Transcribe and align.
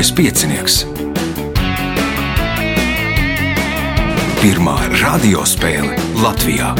Mazais 0.00 0.16
piecinieks. 0.16 0.74
Pirmā 4.40 4.76
radiospēle 4.96 5.92
Latvijā. 6.22 6.70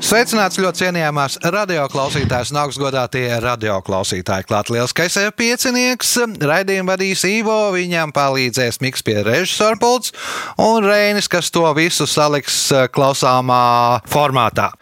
Sveicināts 0.00 0.56
ļoti 0.56 0.86
cienījamās 0.86 1.36
radioklausītājas 1.44 2.56
un 2.56 2.62
augstgadātie 2.64 3.28
radioklausītāji. 3.44 4.48
Klāt 4.48 4.72
lielskais 4.72 5.20
piecinieks, 5.36 6.16
raidījumu 6.48 6.94
vadīs 6.96 7.28
Ivo, 7.28 7.74
viņam 7.76 8.16
palīdzēs 8.16 8.80
Miks 8.80 9.04
pie 9.04 9.20
režisora 9.20 9.76
pults 9.76 10.16
un 10.56 10.80
Reinis, 10.80 11.28
kas 11.28 11.52
to 11.52 11.68
visu 11.76 12.08
saliks 12.08 12.70
klausāmā 12.96 13.66
formātā. 14.08 14.72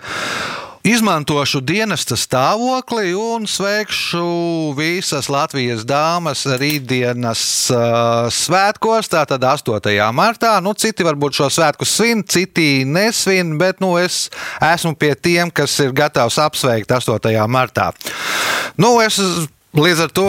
Izmantošu 0.84 1.62
dienesta 1.64 2.12
stāvokli 2.12 3.14
un 3.16 3.46
sveikšu 3.48 4.74
visas 4.76 5.30
Latvijas 5.32 5.86
dāmas 5.88 6.42
rītdienas 6.60 7.44
uh, 7.72 8.26
svētkos, 8.28 9.08
tātad 9.08 9.46
8. 9.48 9.80
martā. 10.12 10.58
Nu, 10.60 10.74
citi 10.76 11.06
varbūt 11.08 11.38
šo 11.40 11.48
svētku 11.56 11.88
svin, 11.88 12.20
citi 12.28 12.84
nesvin, 12.84 13.56
bet 13.56 13.80
nu, 13.80 13.94
es 13.96 14.26
esmu 14.60 14.92
pie 15.00 15.14
tiem, 15.16 15.48
kas 15.48 15.78
ir 15.80 15.96
gatavs 15.96 16.36
apsveikt 16.44 16.92
8. 16.92 17.32
martā. 17.48 17.88
Nu, 18.76 18.98
es 19.00 19.16
Līdz 19.74 20.00
ar 20.04 20.10
to 20.14 20.24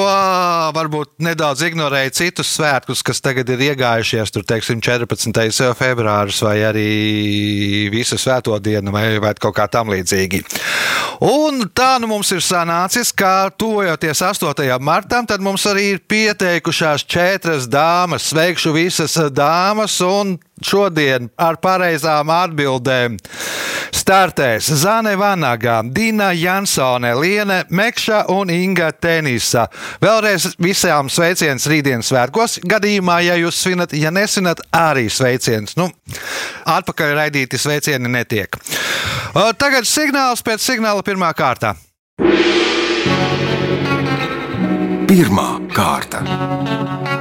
varbūt 0.73 1.19
nedaudz 1.21 1.61
ignorēja 1.67 2.15
citus 2.17 2.49
svētkus, 2.55 3.03
kas 3.05 3.19
tagad 3.21 3.51
ir 3.53 3.59
iegājušies, 3.67 4.31
tur, 4.33 4.41
teiksim, 4.41 4.79
14. 4.81 5.29
februāris 5.77 6.39
vai 6.41 6.55
arī 6.65 6.85
visu 7.93 8.17
svēto 8.17 8.57
dienu 8.57 8.89
vai, 8.95 9.19
vai 9.21 9.35
kaut 9.37 9.53
kā 9.59 9.67
tam 9.69 9.93
līdzīgi. 9.93 10.41
Un 11.29 11.61
tā 11.77 11.91
nu 12.01 12.09
mums 12.09 12.33
ir 12.33 12.41
sanācis, 12.41 13.13
ka 13.13 13.51
tuvojoties 13.53 14.23
8. 14.31 14.65
martam, 14.81 15.29
tad 15.29 15.45
mums 15.45 15.67
arī 15.69 15.91
ir 15.93 16.01
pieteikušās 16.09 17.05
četras 17.05 17.69
dāmas. 17.69 18.25
Sveikšu 18.33 18.73
visas 18.73 19.13
dāmas 19.29 19.99
un 20.01 20.39
šodien 20.63 21.31
ar 21.37 21.59
pareizām 21.63 22.31
atbildēm 22.31 23.17
startēs 24.05 24.67
Zane 24.81 25.15
Vanaga, 25.17 25.79
Dina 25.83 26.29
Jansone, 26.35 27.13
Liene 27.17 27.63
Mekša 27.69 28.25
un 28.33 28.51
Inga 28.53 28.91
Tenisa. 28.91 29.65
Vēlreiz 30.03 30.51
visām 30.61 31.09
sveiciens 31.09 31.65
rītdienas 31.71 32.11
svētkos. 32.11 32.59
Gadījumā, 32.69 33.19
ja 33.25 33.39
jūs 33.39 33.63
svinat, 33.63 33.95
ja 33.97 34.11
nesinat, 34.13 34.61
arī 34.75 35.07
sveiciens. 35.09 35.73
Nu, 35.79 35.89
atpakaļ 36.69 37.15
raidīti 37.21 37.59
sveicieni 37.61 38.11
netiek. 38.11 38.59
Tagad 39.57 39.89
signāls 39.89 40.45
pēc 40.45 40.61
signāla 40.61 41.05
pirmā 41.05 41.33
kārta. 41.37 41.73
Pirmā 45.09 45.49
kārta. 45.73 47.14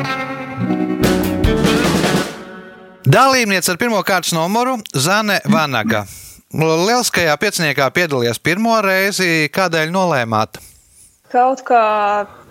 Dalībniece 3.14 3.70
ar 3.70 3.76
pirmā 3.78 4.00
kārtas 4.02 4.32
numuru 4.34 4.72
Zane 4.90 5.36
Vanaga. 5.46 6.00
Lieliskajā 6.50 7.34
pieciniekā 7.38 7.86
piedalījās 7.94 8.40
pirmo 8.42 8.74
reizi. 8.82 9.46
Kādēļ 9.54 9.92
nolēmāt? 9.94 10.58
Kaut 11.30 11.60
kā 11.66 11.82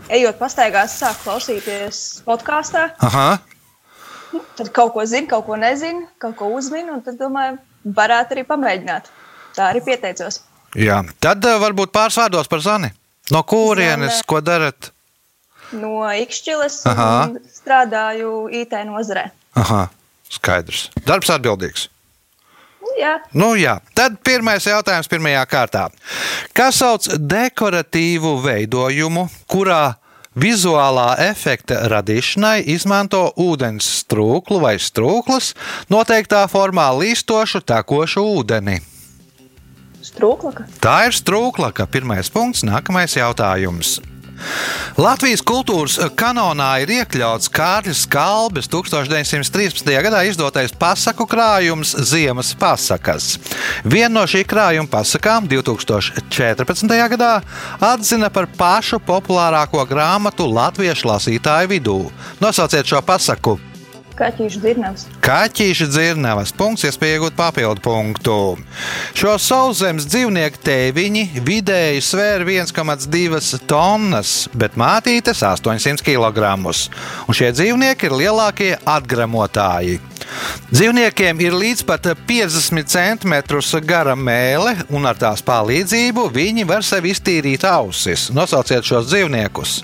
ejot 0.08 0.38
pastaigās, 0.40 0.94
sāk 1.02 1.18
klausīties 1.26 2.00
podkāstā. 2.24 2.86
Nu, 4.32 4.40
tad 4.56 4.70
kaut 4.78 4.94
ko 4.96 5.04
zinu, 5.04 5.28
kaut 5.34 5.44
ko 5.50 5.58
nezinu, 5.60 6.06
kaut 6.24 6.38
ko 6.40 6.48
uzminu, 6.56 6.96
un 6.96 7.02
tad 7.04 7.18
domāju, 7.20 7.58
varētu 8.00 8.38
arī 8.38 8.46
pamēģināt. 8.48 9.10
Tā 9.58 9.66
arī 9.74 9.82
pieteicos. 9.84 10.40
Jā. 10.80 11.02
Tad 11.20 11.44
uh, 11.44 11.58
varbūt 11.60 11.92
pāris 11.96 12.20
vārdos 12.22 12.48
par 12.48 12.64
Zani. 12.64 12.94
No 13.36 13.44
kurienes, 13.44 14.22
Zane. 14.22 14.30
ko 14.32 14.40
darat? 14.40 14.94
No 15.76 16.08
Ikšķiles 16.08 16.80
strādāju 17.58 18.48
IT 18.62 18.78
nozarē. 18.88 19.28
Aha, 19.60 19.90
skaidrs. 20.38 20.88
Darbs 21.08 21.32
atbildīgs. 21.34 21.90
Nu, 22.84 22.94
jā, 23.00 23.14
Nu, 23.34 23.54
jā. 23.58 23.80
Tad 23.96 24.20
pirmais 24.26 24.66
jautājums 24.68 25.10
pirmajā 25.10 25.44
kārtā. 25.50 25.88
Kas 26.54 26.82
sauc 26.84 27.08
dekoratīvu 27.18 28.36
veidojumu, 28.44 29.28
kurā 29.50 29.96
vizuālā 30.38 31.14
efekta 31.30 31.86
radīšanai 31.94 32.64
izmanto 32.74 33.28
ūdens 33.40 33.88
strūklu 34.04 34.62
vai 34.64 34.76
strūklas, 34.82 35.54
noteiktā 35.94 36.46
formā 36.52 36.90
līstošu 36.98 37.64
tekošu 37.66 38.26
ūdeni? 38.40 38.82
strūklaka. 40.14 40.68
Tā 40.84 40.98
ir 41.08 41.16
strūklaka. 41.16 41.88
Pirmais 41.92 42.30
punkts, 42.34 42.64
nākamais 42.68 43.16
jautājums. 43.18 43.98
Latvijas 45.00 45.42
kultūras 45.46 45.98
kanonā 46.20 46.70
ir 46.84 46.92
iekļauts 47.00 47.50
Kārļa 47.54 47.96
Skalbes 47.98 48.70
1913. 48.72 49.90
gadā 50.06 50.22
izdotais 50.30 50.74
pasaku 50.78 51.28
krājums 51.30 51.96
Ziemas 52.12 52.54
pasakas. 52.60 53.38
Vienu 53.84 54.20
no 54.20 54.28
šī 54.30 54.44
krājuma 54.46 54.92
pasakām 54.92 55.50
2014. 55.50 56.96
gadā 57.16 57.34
atzina 57.82 58.30
par 58.30 58.48
pašu 58.58 59.02
populārāko 59.04 59.84
grāmatu 59.90 60.48
latviešu 60.48 61.10
lasītāju 61.10 61.74
vidū. 61.76 62.00
Nosauciet 62.44 62.90
šo 62.90 63.02
pasaku! 63.02 63.73
Kaķīšu 64.14 64.62
dzirnavs. 64.62 65.08
Kaķīša 65.26 65.88
dzirnavas 65.90 66.52
punkts, 66.54 66.86
iespēja 66.86 67.18
iegūt 67.18 67.38
papildu 67.38 67.82
punktu. 67.82 68.36
Šo 69.18 69.34
sauszemes 69.42 70.06
dzīvnieku 70.06 70.62
tēviņi 70.62 71.24
vidēji 71.46 72.04
svēra 72.06 72.46
1,2 72.46 73.62
tonnas, 73.70 74.36
bet 74.54 74.78
mātītes 74.78 75.42
800 75.42 76.06
kg. 76.06 76.54
Un 76.62 77.38
šie 77.38 77.50
dzīvnieki 77.56 78.10
ir 78.10 78.18
lielākie 78.22 78.72
atgramotāji. 78.86 79.98
Dzīvniekiem 80.70 81.42
ir 81.44 81.58
līdz 81.58 81.84
pat 81.90 82.12
50 82.30 82.94
cm 82.94 83.36
gara 83.86 84.14
mēlē, 84.18 84.78
un 84.94 85.10
ar 85.10 85.18
tās 85.20 85.42
palīdzību 85.46 86.30
viņi 86.34 86.70
var 86.70 86.86
sev 86.86 87.10
iztīrīt 87.10 87.66
ausis. 87.66 88.30
Nosauciet 88.34 88.86
šos 88.86 89.10
dzīvniekus! 89.10 89.82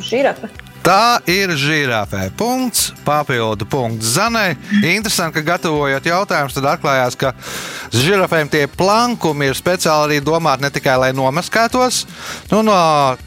Žirafa. 0.00 0.48
Tā 0.80 1.20
ir 1.28 1.52
žirafē. 1.60 2.30
Punkts, 2.38 2.88
papildu 3.04 3.66
punkts 3.68 4.14
Zanai. 4.14 4.54
Interesanti, 4.80 5.36
ka 5.36 5.52
gatavojot 5.52 6.06
jautājumus, 6.08 6.56
tad 6.56 6.68
atklājās, 6.72 7.18
ka 7.20 7.34
žirafēm 7.92 8.48
tie 8.48 8.64
plankumi 8.64 9.50
ir 9.50 9.58
speciāli 9.58 10.16
arī 10.16 10.22
domāti 10.24 10.64
ne 10.64 10.70
tikai 10.72 10.96
lai 11.02 11.10
nomaskētos 11.16 12.00
nu, 12.52 12.62
no 12.64 12.78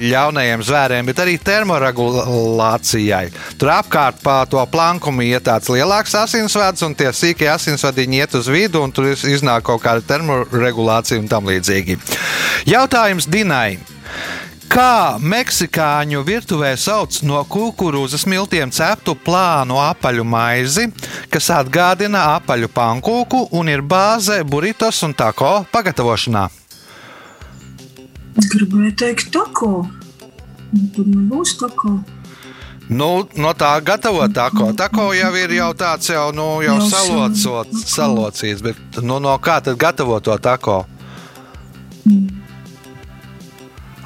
ļaunajiem 0.01 0.65
zvēriem, 0.65 1.05
bet 1.11 1.21
arī 1.21 1.37
termoregulācijai. 1.45 3.27
Tur 3.61 3.73
apkārt 3.75 4.23
pa 4.25 4.41
to 4.49 4.63
plankumu 4.73 5.27
iet 5.27 5.45
tāds 5.45 5.69
lielāks 5.69 6.17
asinsvads, 6.23 6.81
un 6.87 6.97
tie 6.97 7.13
sīkie 7.13 7.51
asinsvadiņi 7.53 8.23
iet 8.23 8.37
uz 8.39 8.49
vidu, 8.49 8.81
un 8.81 8.95
tur 8.95 9.13
iznāk 9.13 9.67
kaut 9.69 9.85
kāda 9.85 10.01
termoregulācija 10.09 11.21
un 11.21 11.29
tam 11.29 11.53
līdzīgi. 11.53 12.01
Jautājums 12.73 13.29
Dinai. 13.29 13.77
Kā 14.71 15.19
meksikāņu 15.21 16.23
virtuvē 16.25 16.71
sauc 16.79 17.19
no 17.27 17.41
kukurūzas 17.49 18.25
miltiem 18.29 18.71
ceptu 18.73 19.13
plānu 19.25 19.77
apaļu 19.83 20.23
maizi, 20.25 20.87
kas 21.29 21.51
atgādina 21.53 22.23
apaļu 22.37 22.71
pankūku 22.73 23.47
un 23.59 23.69
ir 23.69 23.83
bāze 23.83 24.39
burritos 24.47 25.03
un 25.05 25.13
tako 25.17 25.65
pagatavošanā? 25.73 26.47
Gribēju 28.49 28.95
teikt, 28.97 29.29
tako. 29.35 29.85
Nu, 30.73 30.87
Tad 30.95 31.05
nebūs 31.05 31.57
tako. 31.59 31.99
Nu, 32.89 33.09
no 33.39 33.53
tā 33.55 33.71
gatavot 33.85 34.33
tako. 34.35 34.71
Tako 34.77 35.11
jau 35.15 35.29
ir 35.39 35.53
jau 35.55 35.69
tāds 35.77 36.09
jau, 36.09 36.31
nu, 36.35 36.47
jau 36.65 36.79
Jau 36.81 36.89
salocots, 36.89 37.85
salocīts, 37.93 38.63
bet 38.65 39.01
nu, 39.05 39.21
no 39.23 39.37
kā 39.39 39.61
tad 39.63 39.77
gatavot 39.79 40.25
to 40.25 40.35
tako? 40.41 40.83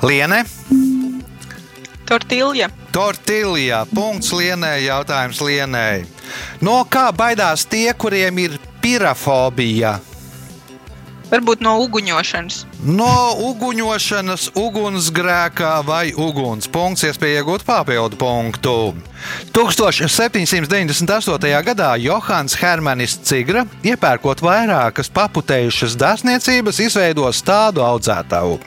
Liene? 0.02 0.46
Tortilja. 2.06 2.70
Tortilja. 2.92 3.86
Punkts 3.96 4.32
lienai, 4.34 4.86
jautājums 4.86 5.42
lienai. 5.42 6.06
No 6.62 6.84
kā 6.90 7.10
baidās 7.16 7.66
tie, 7.66 7.90
kuriem 7.98 8.38
ir 8.46 8.60
pirafobija? 8.84 9.98
Varbūt 11.32 11.66
no 11.66 11.76
uguņošanas. 11.84 12.62
No 12.88 13.36
uguņošanas, 13.44 14.54
ugunsgrēkā 14.56 15.74
vai 15.84 16.14
uguns. 16.16 16.70
Punkts, 16.72 17.04
iespēja 17.04 17.42
iegūt 17.42 17.66
papildu 17.68 18.16
punktu. 18.16 18.96
1798. 19.52 21.50
gadā 21.68 21.90
Johans 22.00 22.56
Hermanis 22.62 23.18
Cigra, 23.28 23.66
iepērkot 23.84 24.40
vairākas 24.46 25.10
paputējušas 25.12 25.98
dārzniecības, 26.00 26.80
izveidos 26.86 27.42
tādu 27.44 27.84
audzētavu, 27.84 28.60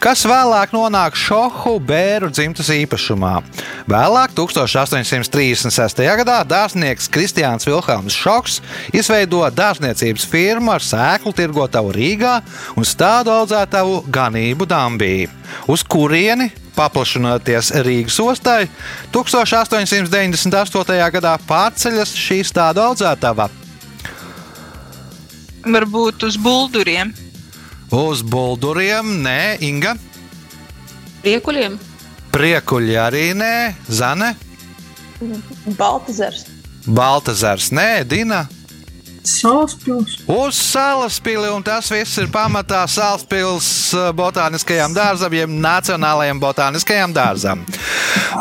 kas 0.00 0.24
vēlāk 0.30 0.72
nonāk 0.72 1.18
Šohu 1.18 1.76
bēru 1.84 2.30
dzimtas 2.32 2.70
īpašumā. 2.72 3.42
Vēlāk, 3.90 4.32
1836. 4.38 6.00
gadā, 6.22 6.38
dārznieks 6.48 7.10
Kristiāns 7.12 7.68
Vilhelms 7.68 8.16
Šoks 8.16 8.60
izveido 8.96 9.42
dārzniecības 9.52 10.24
firmu 10.30 10.72
ar 10.78 10.86
sēklu 10.86 11.34
tirgotavu 11.36 11.92
Rīgā 11.98 12.38
un 12.78 12.88
stādu 12.88 13.34
audzētāju 13.34 13.49
audzētavu 13.50 14.04
ganību 14.14 14.66
Dambī, 14.70 15.26
uz 15.66 15.82
kurieni, 15.82 16.52
paplašinoties 16.76 17.72
Rīgas 17.82 18.18
ostai, 18.22 18.68
1898. 19.10 21.10
gadā 21.16 21.32
pārceļas 21.48 22.12
šī 22.14 22.38
stādu 22.46 22.84
audzētava. 22.84 23.48
Varbūt 25.66 26.22
uz 26.28 26.38
bulduriem. 26.40 27.10
Uz 27.90 28.22
bulduriem, 28.22 29.16
nē, 29.24 29.58
Inga, 29.66 29.96
Priekuļiem. 31.24 31.74
priekuļi 32.32 32.94
arī 32.96 33.26
nē, 33.34 33.74
Zane, 33.90 34.36
Baltazars. 35.76 36.46
Baltazars, 36.86 37.72
nē, 37.74 38.04
Dina. 38.08 38.46
Salaspils. 39.24 40.18
Uz 40.26 40.56
salaspili, 40.56 41.48
un 41.52 41.62
tas 41.62 41.90
viss 41.92 42.18
ir 42.22 42.30
pamatā 42.32 42.86
Salaspils 42.88 43.68
eh, 43.92 44.08
botāniskajam 44.16 44.94
dārzam, 44.96 45.34
jeb 45.36 45.50
Nacionālajam 45.52 46.40
botāniskajam 46.40 47.12
dārzam. 47.16 47.66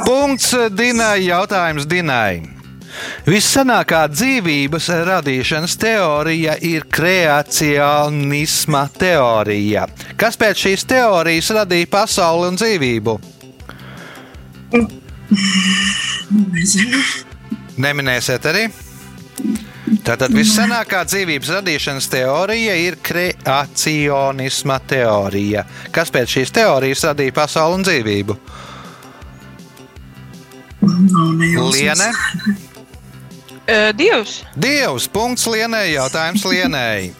Punkts 0.06 0.54
Dinai, 0.72 1.26
jautājums 1.28 1.88
Dinai. 1.90 2.60
Vissenākā 3.28 4.02
dzīvības 4.12 4.90
radīšanas 5.08 5.76
teorija 5.80 6.56
ir 6.66 6.88
kreacionisma 6.90 8.88
teorija. 9.00 9.86
Kas 10.20 10.40
pēc 10.40 10.66
šīs 10.66 10.88
teorijas 10.90 11.52
radīja 11.60 11.92
pasauli 11.92 12.50
un 12.50 12.60
dzīvību? 12.60 13.20
Nezinu. 16.56 17.02
Neminēsiet 17.80 18.48
arī? 18.50 18.68
Tātad 20.10 20.34
vissenākā 20.34 21.04
dzīvības 21.06 21.52
radīšanas 21.54 22.08
teorija 22.10 22.74
ir 22.82 22.96
kreacionisma 23.06 24.80
teorija. 24.90 25.62
Kas 25.94 26.10
pēc 26.10 26.34
šīs 26.34 26.54
teorijas 26.56 27.06
radīja 27.12 27.36
pasauli 27.38 27.78
un 27.78 27.86
dzīvību? 27.86 28.38
Liene, 31.70 32.10
Dievs! 34.02 34.42
Dievs, 34.58 35.06
punkts 35.14 35.46
Lienai, 35.46 35.92
jautājums 35.94 36.50
Lienai. 36.50 37.14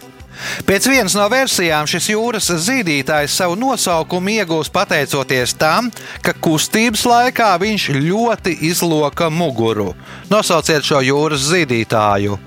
Pēc 0.66 0.90
vienas 0.90 1.14
no 1.14 1.30
versijām 1.30 1.86
šis 1.90 2.10
jūras 2.16 2.50
zīdītājs 2.66 3.38
savu 3.38 3.60
nosaukumu 3.60 4.40
iegūst 4.40 4.74
pateicoties 4.74 5.54
tam, 5.62 5.94
ka 6.26 6.34
kustības 6.34 7.06
laikā 7.06 7.54
viņš 7.62 7.92
ļoti 8.02 8.62
izloka 8.72 9.30
muguru. 9.30 9.92
Nosauciet 10.34 10.90
šo 10.90 11.04
jūras 11.06 11.52
zīdītāju. 11.52 12.40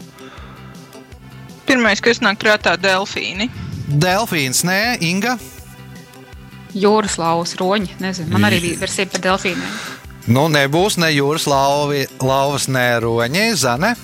Pirmais, 1.72 2.02
kas 2.04 2.18
nāk 2.20 2.36
prātā, 2.36 2.74
delfīni. 2.76 3.46
Delfīns, 3.88 4.58
nē, 4.68 4.98
Inga. 5.08 5.38
Jūras 6.76 7.14
lauvas 7.16 7.54
roņi. 7.56 7.94
Nezinu, 8.02 8.28
man 8.34 8.44
arī 8.44 8.58
bija 8.60 8.80
versija 8.82 9.08
par 9.08 9.22
delfīniem. 9.24 9.70
Nu, 10.36 10.42
nebūs 10.52 10.98
ne 11.00 11.08
jūras 11.14 11.46
lauvi, 11.48 12.02
lauvas, 12.20 12.68
ne 12.68 12.84
roņi, 13.00 13.46
Zane. 13.56 13.94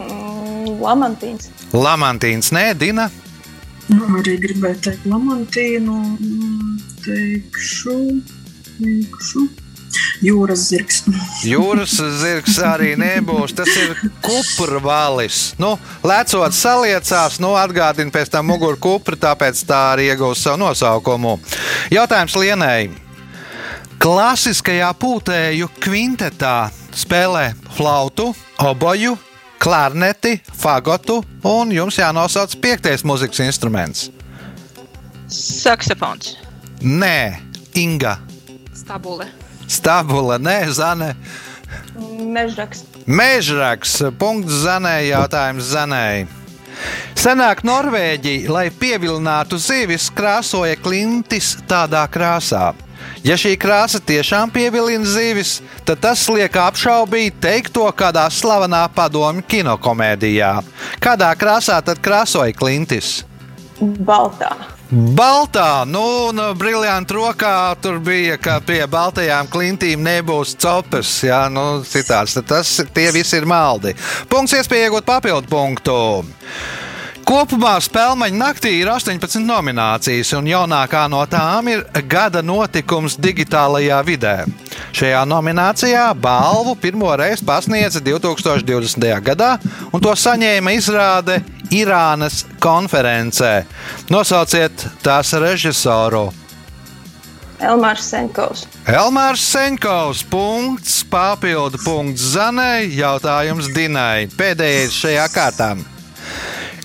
Mm, 0.00 0.80
Lamantīns. 0.80 1.50
Lamantīns, 1.76 2.48
nē, 2.56 2.64
Dina. 2.80 3.10
Nu, 3.92 4.08
arī 4.16 4.38
gribēju 4.46 4.80
teikt 4.88 5.04
lamantīnu. 5.12 5.98
mm, 6.16 6.80
Teikšu, 7.04 7.98
teikšu. 8.80 9.44
Jūras 10.22 10.66
zirgs. 10.70 11.02
Jūras 11.46 11.94
zirgs 12.20 12.58
arī 12.64 12.92
nebūs. 13.00 13.54
Tas 13.56 13.70
ir 13.80 13.94
kuprvalis. 14.24 15.52
Nu, 15.60 15.74
lecot 16.06 16.54
saliecās, 16.56 17.38
nu, 17.42 17.54
atgādina 17.58 18.14
pēc 18.14 18.32
tam 18.32 18.48
muguru 18.52 18.78
kupru, 18.80 19.18
tāpēc 19.18 19.64
tā 19.68 19.82
arī 19.94 20.10
iegūst 20.12 20.46
savu 20.46 20.62
nosaukumu. 20.64 21.38
Jautājums 21.92 22.38
Lienai. 22.38 22.90
Klasiskajā 24.02 24.88
pūtēju 24.98 25.68
kvintetā 25.78 26.56
spēlē 26.98 27.52
flautu, 27.76 28.32
oboju, 28.58 29.14
klarneti, 29.62 30.40
fagotu 30.58 31.20
un 31.46 31.70
jums 31.70 32.00
jānosauc 32.00 32.56
piektais 32.64 33.06
mūzikas 33.06 33.44
instruments. 33.46 34.08
Saksofons. 35.30 36.34
Nē, 36.82 37.38
Inga, 37.78 38.16
Stabule. 38.82 39.41
Stabula, 39.72 40.38
nē, 40.38 40.58
Zane. 40.76 41.14
Mežraks. 42.32 42.84
Mežraks, 43.06 43.96
punkts 44.20 44.62
Zanē, 44.62 45.00
jautājums 45.08 45.72
Zanē. 45.72 46.06
Senāk 47.18 47.62
Norvēģija, 47.66 48.50
lai 48.50 48.68
pievilinātu 48.74 49.58
zivis, 49.60 50.08
krāsoja 50.14 50.76
klintis 50.80 51.54
tādā 51.70 52.02
krāsā. 52.10 52.72
Ja 53.22 53.36
šī 53.38 53.54
krāsa 53.60 54.00
tiešām 54.02 54.50
pievilina 54.50 55.06
zivis, 55.06 55.60
tad 55.86 56.00
tas 56.02 56.24
liek 56.30 56.56
apšaubīt 56.58 57.38
teikto 57.42 57.86
kādā 57.94 58.24
slavenā 58.30 58.82
padomju 58.94 59.46
kinokomēdijā. 59.50 60.52
Kādā 61.02 61.30
krāsā 61.38 61.78
tad 61.86 62.02
krāsoja 62.02 62.54
klintis? 62.58 63.20
Baltā. 63.78 64.50
Baltā, 64.92 65.86
nu, 65.88 66.02
un 66.28 66.40
brīvdienu 66.60 67.14
rokā 67.16 67.72
tur 67.80 67.96
bija, 68.04 68.34
ka 68.36 68.58
pie 68.60 68.82
baltajām 68.84 69.48
klintīm 69.48 70.02
nebūs 70.04 70.52
copers. 70.60 71.14
Jā, 71.24 71.46
nu, 71.48 71.80
citāds. 71.88 72.36
Tas 72.44 72.74
tie 72.92 73.06
visi 73.16 73.38
ir 73.40 73.48
maldi. 73.48 73.94
Punkts, 74.28 74.52
iespēja 74.58 74.90
iegūt 74.90 75.08
papildu 75.08 75.48
punktu. 75.48 75.96
Kopumā 77.22 77.76
spēļu 77.82 78.28
naktī 78.34 78.72
ir 78.80 78.90
18 78.90 79.40
nominācijas, 79.46 80.32
un 80.38 80.48
jaunākā 80.50 81.04
no 81.10 81.22
tām 81.30 81.68
ir 81.70 81.84
gada 82.10 82.42
notikums 82.42 83.16
digitālajā 83.20 84.00
vidē. 84.06 84.34
Šajā 84.92 85.22
nominācijā 85.28 86.08
balvu 86.18 86.74
pirmo 86.82 87.12
reizi 87.16 87.46
pasniedza 87.46 88.02
2020. 88.04 89.08
gadā, 89.22 89.54
un 89.92 90.02
to 90.02 90.12
saņēma 90.12 90.74
izrāde 90.76 91.38
Irānas 91.72 92.42
konferencē. 92.60 93.62
Nosauciet 94.12 94.86
tās 95.02 95.32
režisoru. 95.32 96.28
Elmārs 97.62 98.08
Senkovs. 98.10 98.66
Elmārs 98.90 99.44
Senkovs, 99.46 100.24
punkts, 100.26 100.98
papildu 101.06 101.78
punkts 101.84 102.32
Zanai, 102.34 102.90
jautājums 102.98 103.70
Dinai. 103.70 104.26
Pēdējais 104.34 104.98
šajā 104.98 105.28
kārtā. 105.30 105.72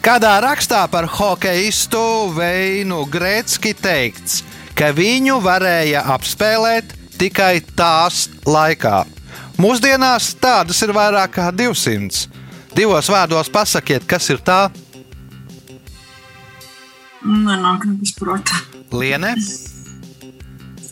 Kādā 0.07 0.37
rakstā 0.39 0.85
par 0.87 1.03
hokeistu 1.11 1.99
Veinu 2.31 3.01
Gretski 3.11 3.73
teikts, 3.75 4.37
ka 4.71 4.93
viņu 4.95 5.41
varēja 5.43 6.05
apspēlēt 6.13 6.93
tikai 7.19 7.57
tās 7.75 8.29
laikā. 8.47 9.01
Mūsdienās 9.59 10.29
tādas 10.39 10.79
ir 10.87 10.93
vairāk 10.95 11.33
kā 11.35 11.49
200. 11.51 12.23
Divos 12.77 13.11
vārdos 13.11 13.51
pasakiet, 13.51 14.07
kas 14.07 14.31
ir 14.31 14.39
tā 14.39 14.69
Nenāk 17.27 17.83
nekas 17.91 18.15
prātā. 18.15 18.63
liene. 18.95 19.35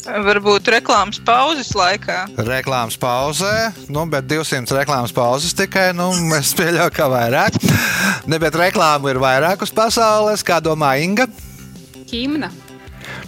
Varbūt 0.06 0.70
reklāmas 0.70 1.18
pauzes 1.26 1.72
laikā. 1.74 2.18
Reklāmas 2.46 2.98
pauzē, 3.02 3.72
nu, 3.90 4.04
bet 4.10 4.28
200 4.30 4.78
reklāmas 4.78 5.14
pauzes 5.16 5.56
tikai. 5.58 5.90
Nu, 5.98 6.12
mēs 6.30 6.54
pieļaujam, 6.58 6.94
ka 6.94 7.10
vairāk. 7.10 7.58
Ne, 8.30 8.38
bet 8.42 8.58
reklāmu 8.60 9.10
ir 9.10 9.22
vairāk 9.22 9.66
uz 9.66 9.74
pasaules, 9.74 10.46
kā 10.46 10.62
domā 10.62 10.96
Inga. 11.02 11.26
Himna. 12.12 12.52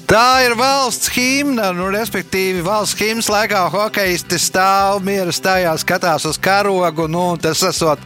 Tā 0.08 0.46
ir 0.46 0.54
valsts 0.56 1.10
himna, 1.12 1.74
nu, 1.76 1.90
respektīvi, 1.92 2.62
valsts 2.64 2.96
himnas 3.02 3.28
laikā 3.28 3.66
hokeisti 3.74 4.38
stāv 4.40 5.02
miera 5.04 5.34
stājā, 5.36 5.74
skatās 5.82 6.24
uz 6.30 6.40
karogu. 6.40 7.10
Nu, 7.12 7.26
tas 7.42 7.60
esot 7.68 8.00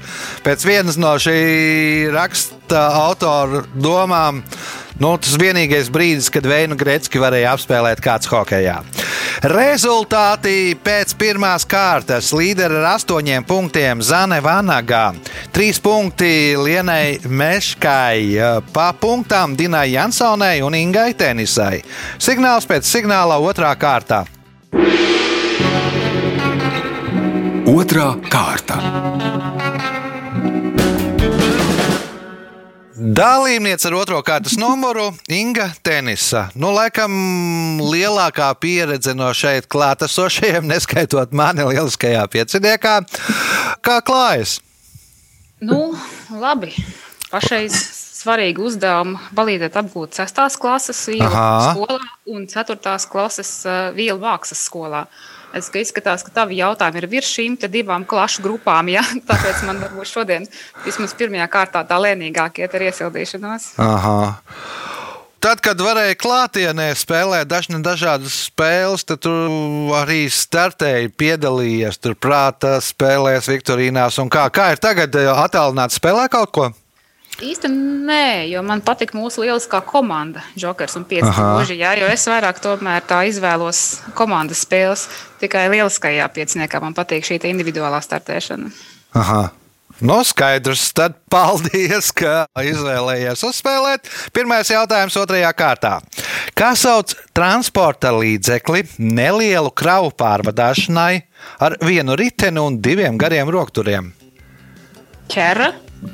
pēc 0.45 0.65
vienas 0.65 0.97
no 0.97 1.13
šī 1.21 2.09
raksta 2.15 2.87
autora 3.03 3.61
domām. 3.75 4.41
Nu, 5.01 5.15
tas 5.17 5.33
vienīgais 5.39 5.87
brīdis, 5.89 6.27
kad 6.29 6.45
Veinu 6.45 6.75
Gretski 6.77 7.17
varēja 7.21 7.55
apspēlēt 7.55 8.03
kāds 8.05 8.29
hokejā. 8.29 8.75
Rezultāti 9.49 10.75
pēc 10.77 11.15
pirmās 11.17 11.65
kārtas 11.65 12.29
līderi 12.37 12.77
ar 12.77 12.91
astoņiem 12.91 13.47
punktiem 13.49 14.03
Zane 14.05 14.37
Vanagā, 14.45 15.07
trīs 15.55 15.81
punkti 15.81 16.53
Lienai 16.53 17.17
Meškai, 17.25 18.37
pa 18.75 18.91
punktām 18.93 19.57
Dinai 19.57 19.87
Jansonai 19.95 20.59
un 20.61 20.77
Ingai 20.77 21.15
Tenisai. 21.17 21.81
Signāls 22.21 22.69
pēc 22.69 22.85
signāla 22.85 23.41
otrā 23.41 23.73
kārtā. 23.81 24.27
Otra 27.71 28.11
kārta. 28.29 29.40
Dalībniece 33.11 33.89
ar 33.89 33.95
otro 33.99 34.19
kārtas 34.23 34.53
numuru 34.55 35.09
Inga 35.27 35.65
Tenisa. 35.83 36.45
Nu, 36.55 36.69
laikam 36.71 37.11
lielākā 37.83 38.47
pieredze 38.61 39.11
no 39.17 39.27
šeit 39.35 39.67
klātesošajiem, 39.73 40.63
neskaitot 40.69 41.33
mani 41.35 41.65
lieliskajā 41.67 42.21
pieciniekā. 42.31 42.93
Kā 43.83 43.97
klājas? 44.07 44.61
Nu, 45.59 45.89
labi. 46.31 46.71
Pašreiz 47.33 47.75
svarīgu 48.21 48.69
uzdevumu 48.69 49.19
palīdzēt 49.35 49.75
apgūt 49.81 50.15
6. 50.21 50.41
klases 50.61 51.03
vielu 51.11 51.27
Aha. 51.27 51.73
skolā 51.73 51.99
un 52.31 52.47
4. 52.47 52.95
klases 53.11 53.53
uh, 53.67 53.89
vielu 53.97 54.21
mākslas 54.23 54.63
skolā. 54.69 55.03
Es 55.57 55.67
ka 55.71 55.81
izskatās, 55.83 56.23
ka 56.23 56.31
tavi 56.31 56.61
jautājumi 56.61 57.01
ir 57.01 57.09
virs 57.11 57.31
šīm 57.35 57.57
divām 57.71 58.05
klašu 58.07 58.43
grupām. 58.45 58.91
Ja? 58.93 59.03
Tāpēc 59.29 59.65
man 59.67 59.81
varbūt 59.83 60.11
šodien 60.11 60.47
vismaz 60.85 61.15
pirmajā 61.17 61.49
kārtā 61.51 61.83
tā 61.87 61.99
lēnīgāk 61.99 62.63
iet 62.63 62.77
ar 62.77 62.87
iesildīšanos. 62.87 63.73
Aha. 63.81 64.17
Tad, 65.41 65.57
kad 65.65 65.79
varēja 65.81 66.13
klātienē 66.21 66.91
spēlēt 66.93 67.49
dažne 67.49 67.79
dažādas 67.81 68.35
spēles, 68.45 69.01
tad 69.09 69.23
tu 69.25 69.31
arī 69.97 70.27
startēji, 70.29 71.09
piedalījies 71.17 71.97
tur 71.97 72.13
prātā 72.13 72.75
spēlēs, 72.85 73.49
Viktorīnās 73.49 74.21
kā. 74.29 74.45
Kā 74.53 74.69
ir 74.75 74.83
tagad 74.83 75.17
attālināti 75.17 75.97
spēlē 75.97 76.27
kaut 76.29 76.53
ko? 76.53 76.69
Īstenībā 77.39 77.91
nē, 78.11 78.49
jo 78.51 78.61
man 78.65 78.81
patīk 78.85 79.13
mūsu 79.17 79.45
lieliskā 79.45 79.79
komanda, 79.87 80.43
Jokers 80.59 80.97
un 80.99 81.05
5 81.09 81.29
Aha. 81.29 81.47
mūži. 81.55 81.77
Jā, 81.79 81.93
jo 81.97 82.09
es 82.11 82.25
vairāk 82.29 82.59
tomēr 82.61 83.05
tā 83.07 83.21
izvēlos 83.29 84.01
komandas 84.17 84.65
spēles. 84.65 85.07
Tikai 85.41 85.67
lieliskajā 85.71 86.27
pieciniekā 86.35 86.81
man 86.83 86.97
patīk 86.97 87.25
šī 87.25 87.39
individuālā 87.49 88.01
startēšana. 88.03 88.69
Aha. 89.17 89.41
No 90.01 90.17
skaidrs, 90.25 90.87
tad 90.97 91.13
paldies, 91.29 92.09
ka 92.17 92.47
izvēlējies 92.57 93.43
uzspēlēt. 93.45 94.09
Pirmais 94.33 94.71
jautājums 94.73 95.17
otrajā 95.21 95.51
kārtā. 95.53 95.91
Kā 96.57 96.71
sauc 96.79 97.13
transporta 97.37 98.09
līdzekli 98.15 98.81
nelielu 98.97 99.69
kravu 99.77 100.09
pārvadāšanai 100.17 101.21
ar 101.61 101.77
vienu 101.85 102.17
riteni 102.17 102.63
un 102.63 102.79
diviem 102.81 103.19
gariem 103.21 103.53
rokturiem? 103.53 104.09
Ķera, 105.29 105.69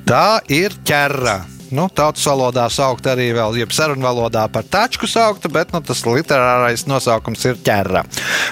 Tā 0.08 0.40
ir 0.52 0.74
ķerra. 0.88 1.42
Nu, 1.72 1.88
Tautas 1.92 2.24
valodā 2.28 2.66
saukt 2.72 3.08
arī 3.12 3.30
vēl, 3.36 3.58
jeb 3.60 3.74
sarunu 3.76 4.04
valodā 4.04 4.46
par 4.52 4.64
tačku 4.68 5.08
saukta, 5.08 5.52
bet 5.52 5.74
nu, 5.76 5.82
tas 5.84 6.04
literārais 6.08 6.86
nosaukums 6.88 7.44
ir 7.48 7.60
ķerra. 7.64 8.06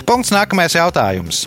Punkts 0.07 0.33
nākamais 0.35 0.75
jautājums. 0.75 1.45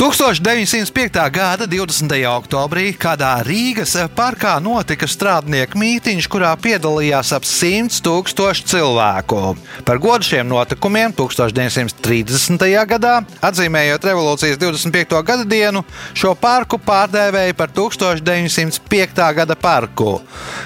1905. 0.00 1.12
gada 1.28 1.66
20. 1.68 2.14
oktobrī 2.24 2.86
kādā 2.96 3.34
Rīgas 3.44 3.92
parkā 4.16 4.54
notika 4.56 5.04
strādnieku 5.04 5.76
mītīņš, 5.76 6.28
kurā 6.32 6.54
piedalījās 6.56 7.34
ap 7.36 7.44
100 7.44 8.00
tūkstoši 8.06 8.64
cilvēku. 8.72 9.42
Par 9.84 10.00
godu 10.00 10.24
šiem 10.24 10.48
notikumiem 10.48 11.12
1930. 11.18 12.64
gadā, 12.88 13.18
atzīmējot 13.44 14.06
revolūcijas 14.08 14.56
25. 14.62 15.20
gada 15.20 15.44
dienu, 15.44 15.84
šo 16.16 16.32
parku 16.32 16.80
pārdēvēja 16.80 17.58
par 17.60 17.68
1905. 17.76 19.20
gada 19.42 19.58
parku. 19.68 20.22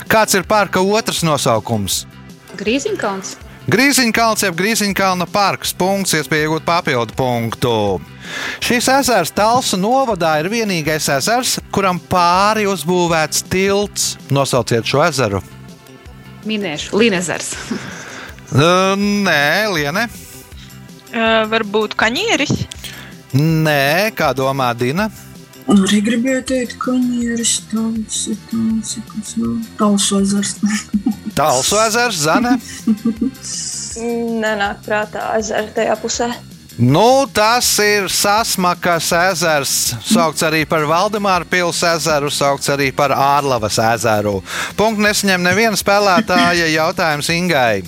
Kāds 0.06 0.38
ir 0.38 0.46
parka 0.46 0.78
otrs 0.78 1.24
nosaukums? 1.26 2.04
Grīziņkalns, 2.54 3.34
Grīziņkalns 3.64 4.42
jeb 4.44 4.56
Grīziņkalna 4.58 5.24
parks. 5.32 5.70
Punkts, 5.78 6.12
iespēja 6.18 6.50
iegūt 6.50 6.66
papildu 6.66 7.16
punktu. 7.16 7.72
Šis 8.64 8.90
ezers 8.92 9.32
Talsu 9.32 9.78
novadā 9.80 10.34
ir 10.42 10.50
vienīgais 10.52 11.08
ezers, 11.16 11.56
kuram 11.72 11.96
pāri 12.10 12.66
uzbūvēts 12.68 13.46
tilts. 13.48 14.14
Nosauciet 14.28 14.84
šo 14.84 15.00
ezeru. 15.06 15.40
minēšu 16.44 17.00
Linezers. 17.00 17.54
Uh, 18.52 18.92
Nē, 19.26 19.72
Liene. 19.72 20.08
Uh, 21.14 21.48
varbūt 21.48 21.96
kaņieris. 21.96 22.52
Nē, 23.32 24.12
kā 24.18 24.34
domā 24.36 24.74
Dina? 24.76 25.08
Arī 25.72 26.02
gribēju 26.04 26.42
teikt, 26.52 26.76
ka 26.82 26.92
ņēris 26.92 27.54
tāds 27.70 28.26
ir 28.28 28.40
tāds, 28.50 28.98
kas 29.08 29.36
nav 29.40 29.56
talsu 29.80 30.20
ezers. 30.20 30.58
Talsu 31.34 31.78
ezers, 31.82 32.24
Zana. 32.24 32.56
Nenāk 34.44 34.82
prātā 34.86 35.30
ezera 35.38 35.70
tajā 35.74 35.96
pusē. 36.02 36.32
Nu, 36.74 37.26
tas 37.30 37.68
ir 37.78 38.08
Sasmakas 38.10 39.12
ezers, 39.14 39.74
saukts 40.02 40.42
arī 40.42 40.64
par 40.66 40.82
Valdemāra 40.90 41.46
pilsēta 41.46 42.00
ezeru, 42.00 42.32
saukts 42.34 42.72
arī 42.74 42.88
par 42.90 43.14
Ārlavas 43.14 43.78
ezeru. 43.78 44.40
Punkts 44.74 45.04
nesaņem 45.06 45.46
neviena 45.46 45.78
spēlētāja 45.78 46.66
jautājums 46.74 47.30
Ingai. 47.30 47.84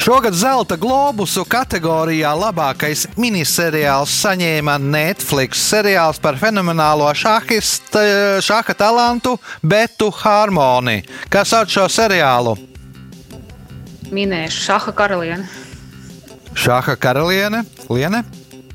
Šogad 0.00 0.34
zelta 0.34 0.76
globusu 0.80 1.44
kategorijā 1.44 2.32
labākais 2.36 3.06
miniseriāls 3.20 4.14
saņēma 4.22 4.78
Netflix 4.80 5.60
seriāls 5.70 6.20
par 6.22 6.38
fenomenālo 6.40 7.10
šahista, 7.14 8.02
šaha 8.44 8.74
talantu 8.74 9.36
Betu 9.62 10.10
Harmoni. 10.22 11.02
Kas 11.28 11.52
sauc 11.52 11.72
šo 11.72 11.86
seriālu? 11.92 12.56
Minēšu 14.10 14.64
Šaha 14.66 14.92
karalieni. 14.96 15.46
Šaha 16.58 16.96
karaliene, 16.98 17.62
Liene. 17.90 18.24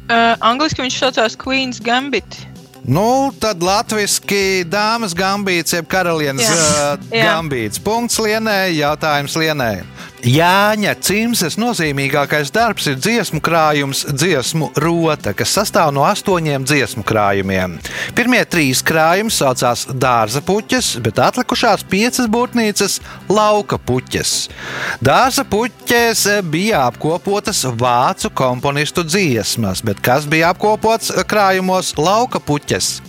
Uh, 0.06 0.36
angliski 0.40 0.84
viņš 0.86 1.00
saucās 1.02 1.36
Queen's 1.40 1.82
Gambit. 1.84 2.38
Nu, 2.86 3.34
tad 3.42 3.64
latviešu 3.66 4.22
dāmas 4.70 5.16
gambīts, 5.18 5.74
jeb 5.74 5.88
karalienes 5.90 6.46
Jā. 6.46 6.54
uh, 6.56 7.06
Jā. 7.10 7.32
gambīts. 7.32 7.82
Punkts 7.82 8.20
Lienai, 8.22 8.78
jautājums 8.78 9.36
Lienai. 9.42 9.82
Jāņa 10.26 10.96
Cimses 11.06 11.54
nozīmīgākais 11.62 12.50
darbs 12.50 12.88
ir 12.90 12.96
dziesmu 12.98 13.38
krājums, 13.46 14.00
dziesmu 14.10 14.72
rota, 14.82 15.36
kas 15.38 15.52
sastāv 15.54 15.92
no 15.94 16.02
astoņiem 16.08 16.64
dziesmu 16.66 17.04
krājumiem. 17.06 17.76
Pirmie 18.18 18.40
trīs 18.50 18.82
krājumi 18.82 19.30
saucās 19.30 19.84
dārza 19.94 20.42
puķes, 20.42 20.96
bet 21.06 21.22
atlikušās 21.22 21.86
piecas 21.92 22.26
būtnīcas- 22.34 22.98
lauka 23.38 23.78
puķes. 23.78 24.50
Dārza 24.98 25.46
puķēs 25.46 26.42
bija 26.50 26.88
apkopotas 26.90 27.62
vācu 27.78 28.34
komponistu 28.34 29.06
dziesmas, 29.06 29.84
bet 29.86 30.02
kas 30.02 30.26
bija 30.26 30.50
apkopots 30.56 31.12
krājumos 31.30 31.94
lauka 32.02 32.40
puķes? 32.40 33.02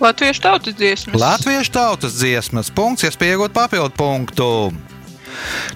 Latviešu 0.00 0.40
tautas 0.40 0.74
dziesmas. 0.74 1.20
Latviešu 1.20 1.70
tautas 1.70 2.16
dziesmas. 2.16 2.70
Punkts, 2.70 3.04
iespējot 3.04 3.52
papildu 3.52 3.92
punktu. 3.92 4.72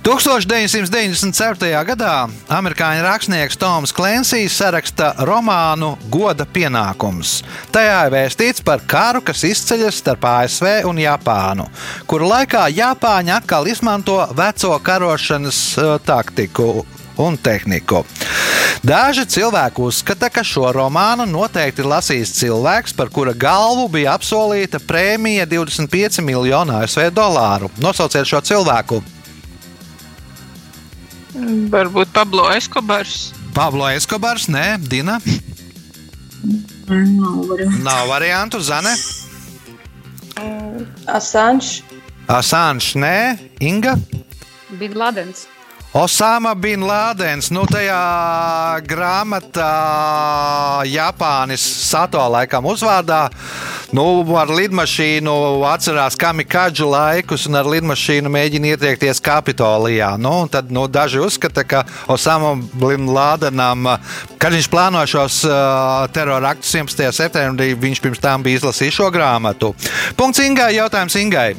1997. 0.06 1.70
gadā 1.88 2.14
amerikāņu 2.52 3.04
rakstnieks 3.06 3.58
Toms 3.60 3.94
Klensijs 3.96 4.56
saraksta 4.60 5.12
romānu 5.26 5.94
Goda 6.12 6.46
pienākums. 6.46 7.40
Tajā 7.74 7.98
ir 8.06 8.14
vēstīts 8.14 8.64
par 8.66 8.84
karu, 8.86 9.22
kas 9.26 9.44
izceļas 9.48 10.02
starp 10.02 10.28
ASV 10.30 10.86
un 10.88 11.00
Japānu, 11.02 11.66
kuru 12.06 12.30
laikā 12.30 12.68
Japāņi 12.76 13.34
atkal 13.38 13.66
izmanto 13.70 14.20
veco 14.36 14.76
karošanas 14.82 15.62
eh, 15.78 15.96
taktiku 16.06 16.84
un 17.16 17.36
tehniku. 17.40 18.04
Daži 18.86 19.24
cilvēki 19.26 19.82
uzskata, 19.82 20.28
ka 20.30 20.44
šo 20.44 20.68
romānu 20.76 21.24
noteikti 21.26 21.82
lasīs 21.86 22.34
cilvēks, 22.36 22.94
par 22.96 23.10
kura 23.10 23.32
galvu 23.32 23.88
bija 23.96 24.14
apsolīta 24.14 24.78
prēmija 24.84 25.48
25 25.48 26.22
miljonu 26.22 26.76
ASV 26.82 27.08
dolāru. 27.16 27.72
Nosauciet 27.82 28.28
šo 28.28 28.44
cilvēku! 28.44 29.02
Varbūt 31.72 32.12
Pablo 32.16 32.46
Eskobars. 32.54 33.32
Pablo 33.56 33.88
Eskobars, 33.92 34.48
nē, 34.52 34.76
Dina. 34.80 35.18
Nav 36.86 37.42
variantu. 37.48 37.82
Nav 37.84 38.08
variantu, 38.08 38.60
Zane. 38.60 38.94
Asanš. 41.06 41.82
Asanš, 42.28 42.94
nē, 43.00 43.16
Inga. 43.60 43.96
Bin 44.80 44.96
Ladens. 44.96 45.46
Osama 45.96 46.52
Bin 46.52 46.82
Lādens, 46.84 47.46
nu 47.48 47.62
tajā 47.64 47.96
grāmatā 48.84 50.84
Japānis 50.84 51.62
Sato 51.64 52.20
laikam 52.20 52.66
uzvārdā. 52.68 53.30
Nu, 53.96 54.04
ar 54.36 54.52
lidmašīnu 54.52 55.32
atcerās 55.64 56.18
kamikādžu 56.20 56.84
laikus 56.90 57.46
un 57.48 57.56
ar 57.56 57.70
lidmašīnu 57.72 58.28
mēģina 58.34 58.74
ietriekties 58.74 59.22
Kapitolijā. 59.24 60.10
Nu, 60.20 60.34
tad 60.52 60.68
nu, 60.68 60.84
daži 60.84 61.22
uzskata, 61.24 61.64
ka 61.64 61.86
Osama 62.12 62.52
Bin 62.76 63.08
Lādenam, 63.16 63.88
kad 64.36 64.52
viņš 64.52 64.68
plāno 64.68 65.00
šos 65.08 65.46
uh, 65.48 66.04
teroraktus 66.12 66.74
11. 66.76 67.08
septembrī, 67.22 67.70
viņš 67.72 68.04
pirms 68.04 68.20
tam 68.20 68.44
bija 68.44 68.60
izlasījis 68.60 69.00
šo 69.00 69.08
grāmatu. 69.16 69.72
Punkts 70.20 70.44
Ingai, 70.44 70.74
jautājums 70.76 71.16
Ingai. 71.22 71.54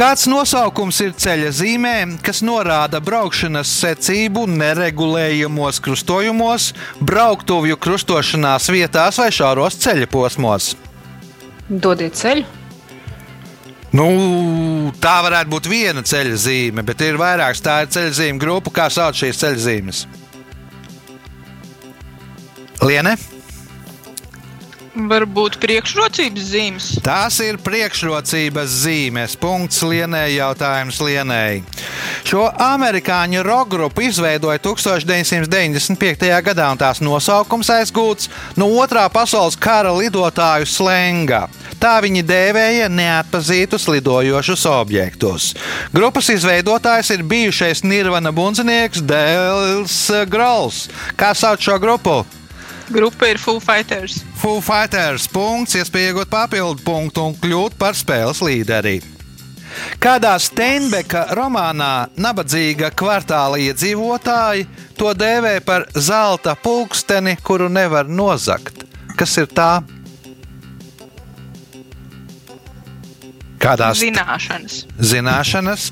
Kāds 0.00 0.22
nosaukums 0.32 0.96
ir 1.04 1.10
ceļa 1.12 1.50
zīmē, 1.52 1.90
kas 2.24 2.38
norāda 2.40 3.02
braukšanas 3.04 3.68
secību 3.82 4.46
neregulējumos 4.48 5.76
krustojumos, 5.84 6.70
brauktuvju 7.04 7.76
krustošanās 7.76 8.70
vietās 8.72 9.18
vai 9.20 9.26
šauros 9.28 9.76
ceļa 9.82 10.08
posmos? 10.08 10.70
Dodiet 11.68 12.16
ceļu. 12.16 12.46
Nu, 13.92 14.06
tā 15.04 15.18
varētu 15.26 15.52
būt 15.52 15.68
viena 15.68 16.00
ceļa 16.00 16.40
zīme, 16.46 16.86
bet 16.86 17.04
ir 17.04 17.20
vairākas 17.20 17.60
tādu 17.60 17.92
ceļa 17.98 18.14
zīmju 18.22 18.40
grupu, 18.40 18.72
kā 18.72 18.88
sauc 18.88 19.20
šīs 19.20 19.42
ceļa 19.42 19.62
zīmes. 19.66 20.02
Liene? 22.88 23.18
Varbūt 24.90 25.60
priekšrocības 25.62 26.46
zīmes. 26.50 26.86
Tās 27.06 27.36
ir 27.44 27.60
priekšrocības 27.62 28.72
zīmes. 28.82 29.36
Punkts 29.38 29.84
Lienai, 29.86 30.32
jautājums 30.34 30.98
Lienai. 30.98 31.60
Šo 32.26 32.48
amerikāņu 32.50 33.44
roka 33.46 33.70
grupu 33.76 34.02
izveidoja 34.08 34.58
1995. 34.58 36.26
gadā, 36.42 36.66
un 36.74 36.80
tās 36.80 36.98
nosaukums 37.04 37.70
aizgūts 37.70 38.26
no 38.58 38.66
otrā 38.82 39.06
pasaules 39.14 39.54
kara 39.54 39.94
lidotāju 39.94 40.66
slenga. 40.66 41.44
Tā 41.80 41.94
viņi 42.02 42.26
dēvēja 42.26 42.90
neatpazītus 42.90 43.86
lidojošus 43.94 44.66
objektus. 44.74 45.52
Grupas 45.94 46.32
izveidotājs 46.34 47.14
ir 47.14 47.22
bijušais 47.30 47.86
Nirvana 47.86 48.34
bundzinieks 48.34 49.06
Dēls 49.06 50.02
Grauls. 50.34 50.88
Kā 51.14 51.30
sauc 51.38 51.62
šo 51.62 51.78
grupu? 51.78 52.20
Grupa 52.90 53.28
ir 53.30 53.38
Full 53.38 53.60
Fighters. 53.60 54.18
Foo 54.40 54.58
Fighters 54.64 55.28
punkts, 55.30 55.76
iespēja 55.78 56.10
iegūt 56.10 56.30
papildu 56.32 56.82
punktu 56.82 57.22
un 57.28 57.36
kļūt 57.38 57.76
par 57.78 57.94
spēles 57.94 58.40
līderi. 58.42 58.98
Kādā 60.02 60.32
Steinbeka 60.42 61.28
romānā 61.38 62.08
nabadzīga 62.18 62.90
kvartāla 62.98 63.60
iedzīvotāji 63.62 64.66
to 64.98 65.12
dēvē 65.14 65.60
par 65.62 65.86
zelta 65.94 66.56
pulksteni, 66.58 67.36
kuru 67.46 67.70
nevar 67.70 68.10
nozagt. 68.10 68.82
Kas 69.14 69.36
ir 69.38 69.46
tā? 69.46 69.70
Kādās 73.60 74.00
Zināšanas. 74.02 74.82
zināšanas, 74.98 75.90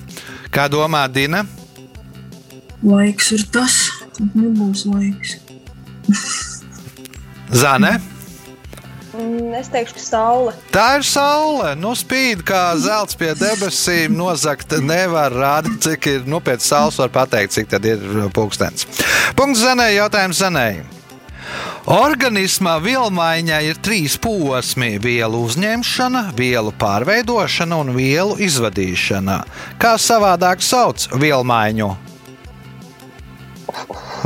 kā 0.51 0.67
domā 0.73 1.07
Dina? 1.13 1.45
Laiks 2.83 3.33
ir 3.37 3.45
tas, 3.53 3.83
tad 4.17 4.35
nebūs 4.35 4.87
laiks. 4.89 5.39
Zane? 7.53 7.99
Mm, 9.15 9.55
Es 9.59 9.71
teikšu, 9.73 9.97
ka 9.97 10.03
saule. 10.05 10.53
Tā 10.71 10.99
ir 10.99 11.07
saule. 11.07 11.73
Nu, 11.81 11.95
spīd 11.99 12.45
kā 12.47 12.77
zelts 12.79 13.17
pie 13.19 13.33
debesīm. 13.39 14.15
Nozagt 14.15 14.77
nevar 14.85 15.35
rādīt, 15.35 15.81
cik 15.83 16.07
ir. 16.13 16.29
Nu, 16.29 16.43
pēc 16.45 16.63
saules 16.63 16.99
var 17.01 17.11
pateikt, 17.15 17.57
cik 17.57 17.73
tad 17.73 17.89
ir 17.89 18.05
pulkstenis. 18.37 18.87
Punkts 19.39 19.65
zanē, 19.65 19.91
jautājums 19.97 20.45
zanē. 20.45 20.69
Organismā 21.89 22.75
vielmaiņā 22.85 23.63
ir 23.65 23.79
trīs 23.81 24.19
posmi- 24.21 24.99
vielu 25.09 25.41
uzņemšana, 25.47 26.35
vielu 26.37 26.73
pārveidošana 26.79 27.81
un 27.81 27.95
vielu 27.97 28.37
izvadīšana. 28.37 29.45
Kā 29.81 29.97
savādāk 29.97 30.61
sauc 30.61 31.09
vielmaiņu? 31.17 32.08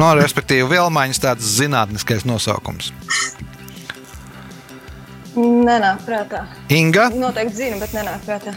No, 0.01 0.13
respektīvi, 0.19 0.67
vielmaiņas 0.73 1.23
tāds 1.23 1.49
zinātniskais 1.59 2.27
nosaukums. 2.29 2.93
Nenāk 5.37 6.05
prātā. 6.05 6.45
Inga. 6.73 7.09
Noteikti 7.17 7.63
zinu, 7.65 7.81
bet 7.81 7.95
nenāk 7.97 8.25
prātā. 8.27 8.55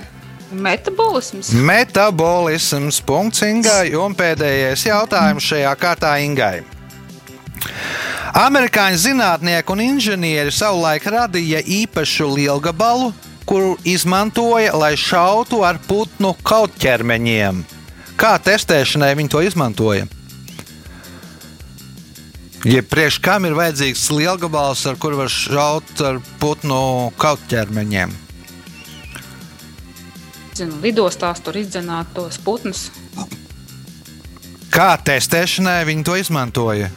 Metabolisms. 0.51 1.49
Metabolisms. 1.55 3.01
Punkts 3.01 3.41
Ingai. 3.47 3.95
Un 3.97 4.15
pēdējais 4.15 4.85
jautājums 4.87 5.47
šajā 5.49 5.71
kārtā 5.79 6.15
Ingai. 6.23 6.63
Amerikāņu 8.35 8.99
zinātnieki 8.99 9.71
un 9.71 9.81
inženieri 9.85 10.51
savulaik 10.51 11.05
radīja 11.07 11.61
īpašu 11.63 12.27
lielgabalu, 12.35 13.13
kuru 13.47 13.77
izmantoja, 13.87 14.73
lai 14.75 14.93
šautu 14.99 15.61
ar 15.63 15.79
putnu 15.87 16.33
kautķermeņiem. 16.43 17.63
Kā 18.19 18.35
testēšanai 18.43 19.13
viņi 19.15 19.31
to 19.31 19.41
izmantoja? 19.45 20.09
Ja 22.65 22.81
priekš 22.81 23.19
kam 23.21 23.43
ir 23.45 23.53
vajadzīgs 23.53 24.07
lielgabals, 24.09 24.87
ar 24.89 24.95
kuru 24.97 25.19
var 25.19 25.29
šaut 25.29 25.99
ar 26.01 26.17
putnu 26.41 27.11
kautķermeņiem? 27.21 28.15
Zinu, 30.57 30.79
lidostās 30.81 31.43
tur 31.45 31.59
izdzenāt 31.61 32.09
tos 32.17 32.39
putnus. 32.41 32.87
Kā 34.73 34.95
testēšanai 34.97 35.83
viņi 35.91 36.05
to 36.07 36.17
izmantoja? 36.17 36.89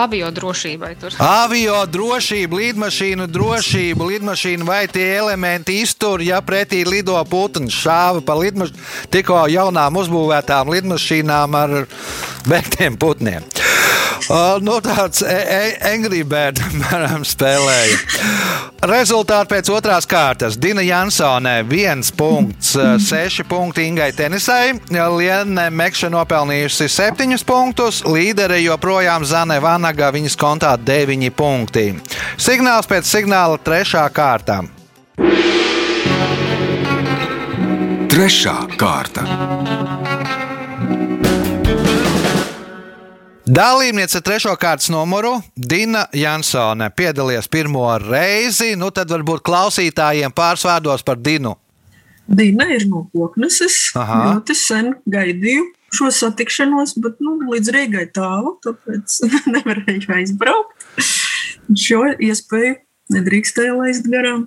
Avio 0.00 0.30
drošībai 0.32 0.94
tur. 1.02 1.16
Avio 1.20 1.82
drošība, 1.90 2.62
lidmašīnu 2.62 3.26
drošība, 3.28 4.06
lidmašīna 4.14 4.64
vai 4.64 4.84
tie 4.88 5.10
elementi 5.18 5.80
iztur, 5.82 6.22
ja 6.24 6.38
pretī 6.40 6.86
lido 6.86 7.20
putns 7.28 7.74
šāva 7.82 8.24
pa 8.24 8.38
lidmaš... 8.38 8.72
tikko 9.12 9.44
jaunām 9.50 10.00
uzbūvētām 10.00 10.72
lidmašīnām 10.72 11.58
ar 11.58 11.76
beigtiem 12.46 12.96
putniem. 12.96 13.44
Nu, 14.60 14.78
tāds 14.84 15.22
e- 15.22 15.46
e- 15.56 15.76
Angry 15.92 16.22
Bird 16.26 16.60
apmēram 16.66 17.24
spēlēja. 17.26 17.98
Rezultāti 18.90 19.52
pēc 19.54 19.70
otrās 19.72 20.08
kārtas. 20.08 20.56
Dina 20.60 20.84
Jansone 20.84 21.60
1 21.64 22.12
punkts, 22.16 22.74
6 23.06 23.44
punkti 23.48 23.86
Ingai 23.88 24.10
Tenisai. 24.16 24.74
Liene 24.90 25.68
Mekša 25.70 26.10
nopelnījusi 26.12 26.88
7 26.88 27.44
punktus. 27.46 28.02
Līdere 28.04 28.60
joprojām 28.64 29.24
Zane 29.24 29.60
Vanaga, 29.60 30.10
viņas 30.14 30.36
kontā 30.40 30.74
9 30.76 31.30
punkti. 31.36 31.90
Signāls 32.40 32.88
pēc 32.90 33.08
signāla 33.08 33.60
3. 33.60 34.08
kārtā. 34.16 34.62
Trešā 38.10 38.56
kārta. 38.76 39.22
Dalībniece 43.50 44.20
ar 44.20 44.22
trešo 44.22 44.52
kārtas 44.62 44.92
numuru 44.94 45.32
Dina 45.58 46.04
Jansone 46.14 46.86
piedalījās 46.94 47.48
pirmo 47.50 47.82
reizi. 47.98 48.76
Nu, 48.78 48.92
tad 48.94 49.10
varbūt 49.10 49.42
klausītājiem 49.42 50.30
pāris 50.36 50.62
vārdos 50.68 51.02
par 51.02 51.18
Dinu. 51.18 51.56
Dina 52.30 52.68
ir 52.70 52.84
no 52.86 53.08
Kokneses. 53.10 53.90
Ļoti 53.96 54.54
sen 54.54 54.92
gaidīju 55.10 55.64
šo 55.98 56.12
satikšanos, 56.14 56.94
bet 57.02 57.18
nu, 57.18 57.40
līdz 57.50 57.72
Rīgai 57.74 58.06
tālu, 58.14 58.54
tāpēc 58.62 59.18
nevarēju 59.56 60.14
aizbraukt. 60.20 60.86
Šo 61.74 62.04
iespēju 62.22 62.76
nedrīkstēju 63.16 63.80
laist 63.80 64.06
garām. 64.14 64.46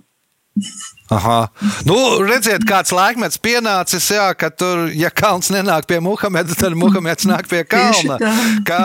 Aha. 1.12 1.50
Nu, 1.84 1.96
redziet, 2.24 2.63
kāds 2.68 2.94
laikmets 2.96 3.39
pienācis, 3.44 4.06
jā, 4.16 4.30
ka 4.39 4.48
tur, 4.54 4.86
ja 4.96 5.10
kalns 5.12 5.50
nenāk 5.52 5.86
pie 5.89 6.00
Muhameda, 6.04 6.56
tad 6.56 6.78
Muhameds 6.80 7.28
nāk 7.28 7.50
pie 7.52 7.63
kalna. 7.74 8.16
Kā 8.68 8.84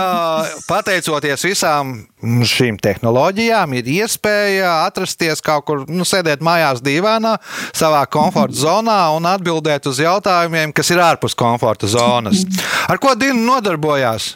pateicoties 0.66 1.46
visām 1.46 1.94
šīm 2.18 2.80
tehnoloģijām, 2.82 3.76
ir 3.78 3.92
iespēja 4.00 4.72
atrasties 4.88 5.44
kaut 5.44 5.68
kur, 5.70 5.86
nu, 5.86 6.06
sēdēt 6.08 6.42
mājās 6.44 6.82
divānā, 6.84 7.36
savā 7.70 8.02
komforta 8.10 8.58
zonā 8.66 8.98
un 9.14 9.30
atbildēt 9.30 9.86
uz 9.86 10.02
jautājumiem, 10.02 10.74
kas 10.74 10.90
ir 10.94 11.04
ārpus 11.04 11.38
komforta 11.38 11.86
zonas. 11.90 12.42
Ar 12.90 12.98
ko 12.98 13.14
Dina 13.18 13.38
nodarbojās? 13.38 14.34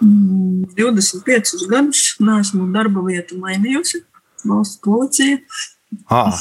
25 0.00 1.68
gadus 1.70 2.16
neesmu 2.20 2.66
darba 2.72 3.04
vietu 3.06 3.38
mainījusi. 3.40 4.02
Valsts 4.46 4.80
policija. 4.84 5.38
Ah. 6.10 6.32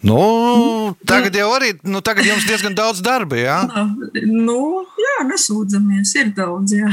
Nu, 0.00 0.94
tagad 1.04 1.34
jau 1.36 1.50
arī, 1.52 1.74
nu, 1.84 2.00
tagad 2.00 2.24
jums 2.24 2.46
diezgan 2.48 2.72
daudz 2.72 3.02
darba, 3.04 3.36
jā? 3.36 3.58
Nu, 4.24 4.86
jā, 4.96 5.16
nesūdzamies. 5.28 6.14
Ir 6.22 6.30
daudz, 6.38 6.72
jā. 6.78 6.88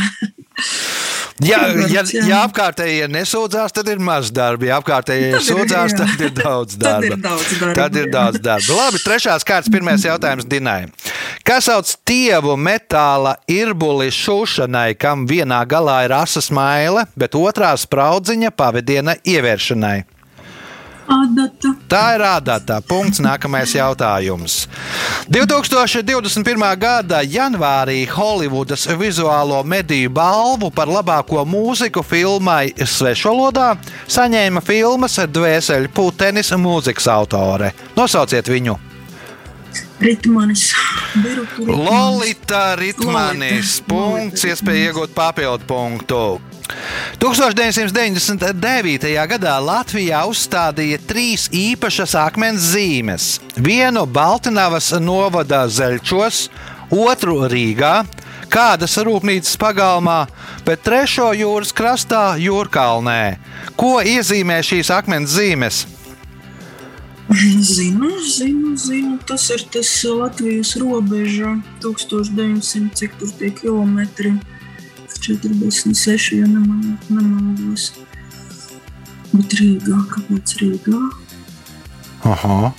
Ja, 1.46 1.60
ja, 1.86 2.02
ja 2.26 2.40
apkārtējie 2.48 3.06
nesūdzās, 3.14 3.72
tad 3.76 3.88
ir 3.94 4.00
maz 4.02 4.32
darba. 4.34 4.66
Ja 4.66 4.80
apkārtējie 4.82 5.36
Tad 5.36 5.46
sūdzās, 5.46 5.94
jā. 5.94 6.00
tad 6.02 6.24
ir 6.26 6.32
daudz 6.34 6.74
Tad 6.76 6.82
darba. 6.88 7.06
ir 7.14 7.22
daudz 7.22 7.52
darba, 7.62 7.76
Tad 7.78 8.00
ir 8.02 8.10
daudz 8.12 8.42
darba. 8.42 8.78
Labi, 8.80 9.02
trešās 9.06 9.46
kārtas, 9.46 9.70
pirmais 9.72 10.04
jautājums 10.08 10.50
Dinai. 10.50 10.88
Kas 11.46 11.70
sauc 11.70 11.94
tievu 12.10 12.58
metāla 12.58 13.36
irbuli 13.48 14.10
šūšanai, 14.12 14.98
kam 15.00 15.28
vienā 15.30 15.62
galā 15.70 16.02
ir 16.10 16.18
asas 16.18 16.50
maile, 16.52 17.06
bet 17.16 17.38
otrā 17.38 17.72
spraudziņa 17.78 18.52
pavadiena 18.58 19.16
ievēršanai? 19.22 19.98
Adata. 21.08 21.72
Tā 21.88 22.04
ir 22.16 22.24
rādātā. 22.24 22.80
Punkts. 22.88 23.22
Nākamais 23.24 23.74
jautājums. 23.76 24.66
2021. 25.32 26.66
gada 26.80 27.22
janvārī 27.24 28.02
Holivudas 28.12 28.88
vizuālo 29.00 29.62
mediju 29.64 30.12
balvu 30.14 30.72
par 30.72 30.92
labāko 30.92 31.46
mūziku 31.48 32.04
filmai 32.04 32.74
Svešvalodā 32.78 33.74
saņēma 34.12 34.64
filmas 34.64 35.20
Dvēseli 35.32 35.92
Putenis 35.94 36.52
mūzikas 36.56 37.10
autore. 37.12 37.74
Nosauciet 37.98 38.52
viņu! 38.52 38.87
Ritmanis. 40.00 40.76
Lolita 41.58 42.76
Ritmanis. 42.76 43.82
Lolita. 43.82 43.88
Punkts, 43.90 44.46
iespēja 44.46 44.92
iegūt 44.92 45.16
papildu 45.18 45.66
punktu. 45.66 46.22
1999. 47.18 49.08
gadā 49.32 49.56
Latvijā 49.64 50.22
uzstādīja 50.30 51.00
trīs 51.08 51.48
īpašas 51.50 52.14
akmens 52.20 52.62
zīmes. 52.76 53.40
Vienu 53.58 54.06
Baltinavas 54.06 54.92
novada 55.02 55.66
Zeļčos, 55.66 56.50
otru 56.94 57.48
Rīgā, 57.50 58.06
kādas 58.54 58.98
rūpnīcas 59.02 59.58
pagalmā, 59.58 60.28
bet 60.68 60.86
trešo 60.86 61.32
jūras 61.34 61.74
krastā 61.74 62.38
Jūrkalnē. 62.38 63.38
Ko 63.80 63.98
iezīmē 64.04 64.62
šīs 64.62 64.94
akmens 64.94 65.34
zīmes? 65.34 65.97
Zinu, 67.30 68.10
zinu, 68.24 68.76
zinu. 68.78 69.18
Tas 69.28 69.50
ir 69.50 69.64
tas 69.72 69.90
Latvijas 70.04 70.76
robeža. 70.80 71.58
1900, 71.84 72.94
cik 72.96 73.12
tur 73.20 73.30
tie 73.40 73.50
kilometri? 73.52 74.34
46, 75.20 76.32
ja 76.40 76.48
nemal- 76.48 76.96
nemaldos. 77.10 77.92
Bet 79.34 79.52
Rīgā, 79.60 79.98
kāpēc 80.14 80.56
Rīgā? 80.62 81.02
Aha. 82.24 82.72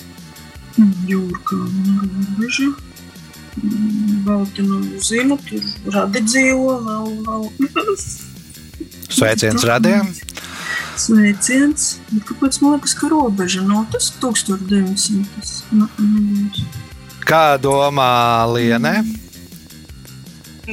Jūrkā 1.07 1.59
robeža. 1.59 2.71
Mm, 3.59 4.25
Balti 4.25 4.63
nav 4.63 4.85
zinu, 5.03 5.37
tur 5.49 5.61
radi 5.93 6.21
dzīvo 6.25 6.79
vēl, 6.87 7.09
vēl. 7.27 7.45
Sveiciens 9.11 9.65
radījām! 9.71 10.09
Sveiciens. 10.99 11.89
Bet 12.11 12.27
kāpēc 12.29 12.61
man 12.63 12.77
liekas, 12.77 12.95
ka 12.99 13.11
robeža 13.13 13.63
nav 13.67 13.87
tas 13.95 14.11
1900? 14.23 15.63
Nu, 15.73 15.89
nebūs. 15.99 16.65
Kā 17.29 17.59
domā 17.61 18.11
Liene? 18.55 18.97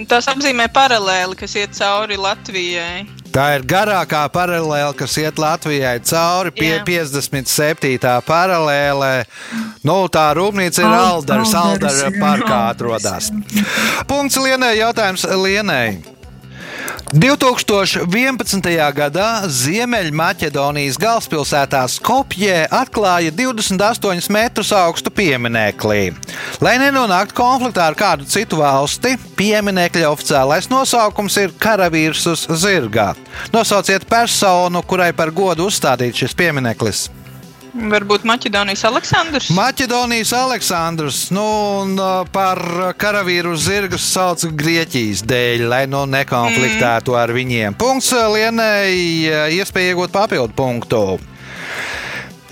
Tas 0.10 0.28
apzīmē 0.28 0.66
paralēli, 0.76 1.38
kas 1.40 1.54
iet 1.56 1.76
cauri 1.78 2.18
Latvijai. 2.20 3.06
Tā 3.36 3.46
ir 3.58 3.64
garākā 3.68 4.22
paralēle, 4.32 4.94
kas 4.96 5.16
iet 5.20 5.40
Latvijai 5.40 5.98
cauri 6.08 6.52
pie 6.56 6.74
Jā. 6.78 6.84
57. 6.88 8.12
paralēlē. 8.28 9.14
Nu, 9.88 9.98
tā 10.12 10.30
rūpnīca 10.36 10.84
ir 10.84 10.88
Al- 10.88 11.08
Alders, 11.18 11.54
Alderas, 11.56 12.00
Aldera 12.00 12.12
jā, 12.12 12.22
parkā 12.24 12.60
atrodas. 12.72 13.32
Punkts 14.08 14.40
Lienai, 14.40 14.78
jautājums 14.80 15.28
Lienai. 15.28 16.15
2011. 17.14 18.66
gadā 18.98 19.28
Ziemeļmaķedonijas 19.46 20.98
galvaspilsētā 20.98 21.84
Skopjē 21.94 22.64
atklāja 22.74 23.30
28 23.36 24.32
metrus 24.34 24.72
augstu 24.74 25.14
pieminekli. 25.14 26.16
Lai 26.66 26.76
nenonāktu 26.82 27.38
konfliktā 27.38 27.86
ar 27.92 27.98
kādu 28.00 28.26
citu 28.26 28.58
valsti, 28.64 29.14
pieminekļa 29.38 30.10
oficiālais 30.10 30.72
nosaukums 30.74 31.38
ir 31.44 31.54
Karavīrs 31.62 32.26
uz 32.32 32.48
zirga. 32.64 33.12
Nosauciet 33.54 34.08
personu, 34.10 34.82
kurai 34.82 35.12
par 35.14 35.30
godu 35.30 35.70
uzstādīts 35.70 36.26
šis 36.26 36.34
piemineklis. 36.42 37.06
Varbūt 37.76 38.24
Maķedonijas 38.24 38.86
Aleksandrs. 38.88 39.50
Maķedonijas 39.52 40.32
Aleksandrs 40.38 41.18
nu, 41.36 41.44
un, 41.82 41.98
par 42.32 42.62
karavīru 42.96 43.52
uz 43.58 43.66
zirgas 43.68 44.06
sauc 44.16 44.46
Grieķijas 44.56 45.26
dēļ, 45.28 45.66
lai 45.74 45.84
nu 45.92 46.06
nekonfliktētu 46.08 47.18
ar 47.20 47.36
viņiem. 47.36 47.76
Punkts 47.76 48.14
Lienai, 48.16 48.96
iespēja 49.58 49.92
iegūt 49.92 50.16
papildu 50.16 50.56
punktu. 50.56 51.04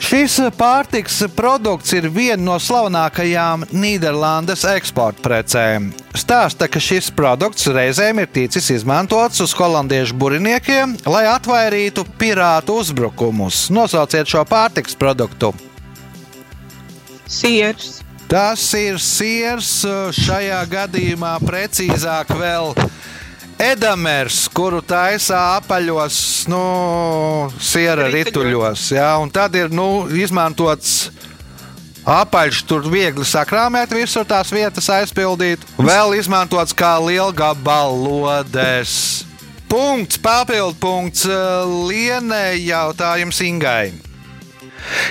Šis 0.03 0.35
pārtiks 0.59 1.21
produkts 1.31 1.93
ir 1.95 2.09
viena 2.11 2.41
no 2.43 2.57
slavenākajām 2.59 3.63
Nīderlandes 3.71 4.65
eksporta 4.73 5.23
precēm. 5.23 5.85
Stāsta, 6.19 6.67
ka 6.67 6.81
šis 6.83 7.07
produkts 7.15 7.69
reizēm 7.71 8.19
ir 8.19 8.27
ticis 8.35 8.67
izmantots 8.75 9.39
uz 9.45 9.53
holandiešu 9.55 10.17
buriniekiem, 10.19 10.97
lai 11.07 11.23
atvairītu 11.31 12.03
pirātu 12.19 12.81
uzbrukumus. 12.83 13.69
Nosauciet 13.71 14.27
šo 14.27 14.43
pārtiks 14.49 14.99
produktu. 14.99 15.53
Siers. 17.23 18.01
Tas 18.27 18.65
ir 18.75 18.99
siers, 18.99 19.71
šajā 20.19 20.59
gadījumā 20.71 21.37
precīzāk 21.45 22.35
vēl 22.39 22.73
edamers, 23.71 24.47
kuru 24.53 24.81
taisā 24.85 25.39
apaļos, 25.57 26.17
nu, 26.51 26.63
siera 27.63 28.07
Rituļos. 28.11 28.91
Jā, 28.97 29.11
un 29.23 29.31
tad 29.33 29.55
ir 29.59 29.71
nu, 29.73 30.05
izmantots 30.19 31.11
apaļš, 32.03 32.63
tur 32.67 32.87
viegli 32.91 33.25
sakrāmēt, 33.27 33.93
visur 33.95 34.25
tās 34.27 34.51
vietas 34.53 34.89
aizpildīt. 34.91 35.59
Vēl 35.79 36.15
izmantots 36.19 36.75
kā 36.75 36.99
lielgabalodes. 37.03 38.93
Punkts, 39.71 40.19
papildu 40.21 40.75
punkts 40.77 41.25
Lienai 41.89 42.61
jautājums 42.67 43.41
Ingai. 43.41 44.12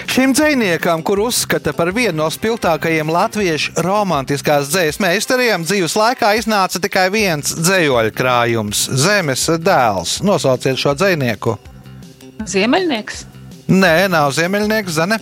Šim 0.06 0.34
dziniekam, 0.36 1.02
kur 1.02 1.20
uzskata 1.24 1.72
par 1.72 1.92
vienu 1.94 2.18
no 2.22 2.28
spilgtākajiem 2.30 3.08
latviešu 3.12 3.72
romantiskās 3.84 4.68
dzīslu 4.72 5.06
meistariem, 5.06 5.64
dzīves 5.64 5.96
laikā 5.96 6.34
iznāca 6.40 6.80
tikai 6.82 7.08
viens 7.12 7.54
dzīsļu 7.56 8.12
krājums- 8.16 8.86
Zemes 9.04 9.46
dēls. 9.58 10.20
Nosauciet 10.22 10.76
šo 10.80 10.94
dzinieku. 10.94 11.56
Ziemeļnieks. 12.44 13.24
Nē, 13.68 14.08
nav 14.12 14.32
ziemeļnieks, 14.36 14.98
Zane. 14.98 15.18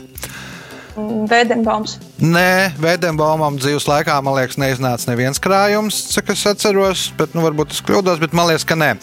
Vēdenbaums. 1.30 1.98
Nē, 2.18 2.72
Vēdenbaumam 2.80 3.56
dzīves 3.60 3.86
laikā, 3.88 4.18
man 4.24 4.34
liekas, 4.36 4.58
neiznāca 4.60 5.12
neviens 5.12 5.38
krājums, 5.38 6.02
cik 6.10 6.34
es 6.34 6.44
atceros, 6.50 7.12
bet 7.16 7.36
nu, 7.36 7.44
varbūt 7.46 7.76
es 7.76 7.80
kļūdos, 7.86 8.20
bet 8.20 8.34
man 8.36 8.50
liekas, 8.50 8.66
ka 8.66 8.74
nē. 8.74 8.96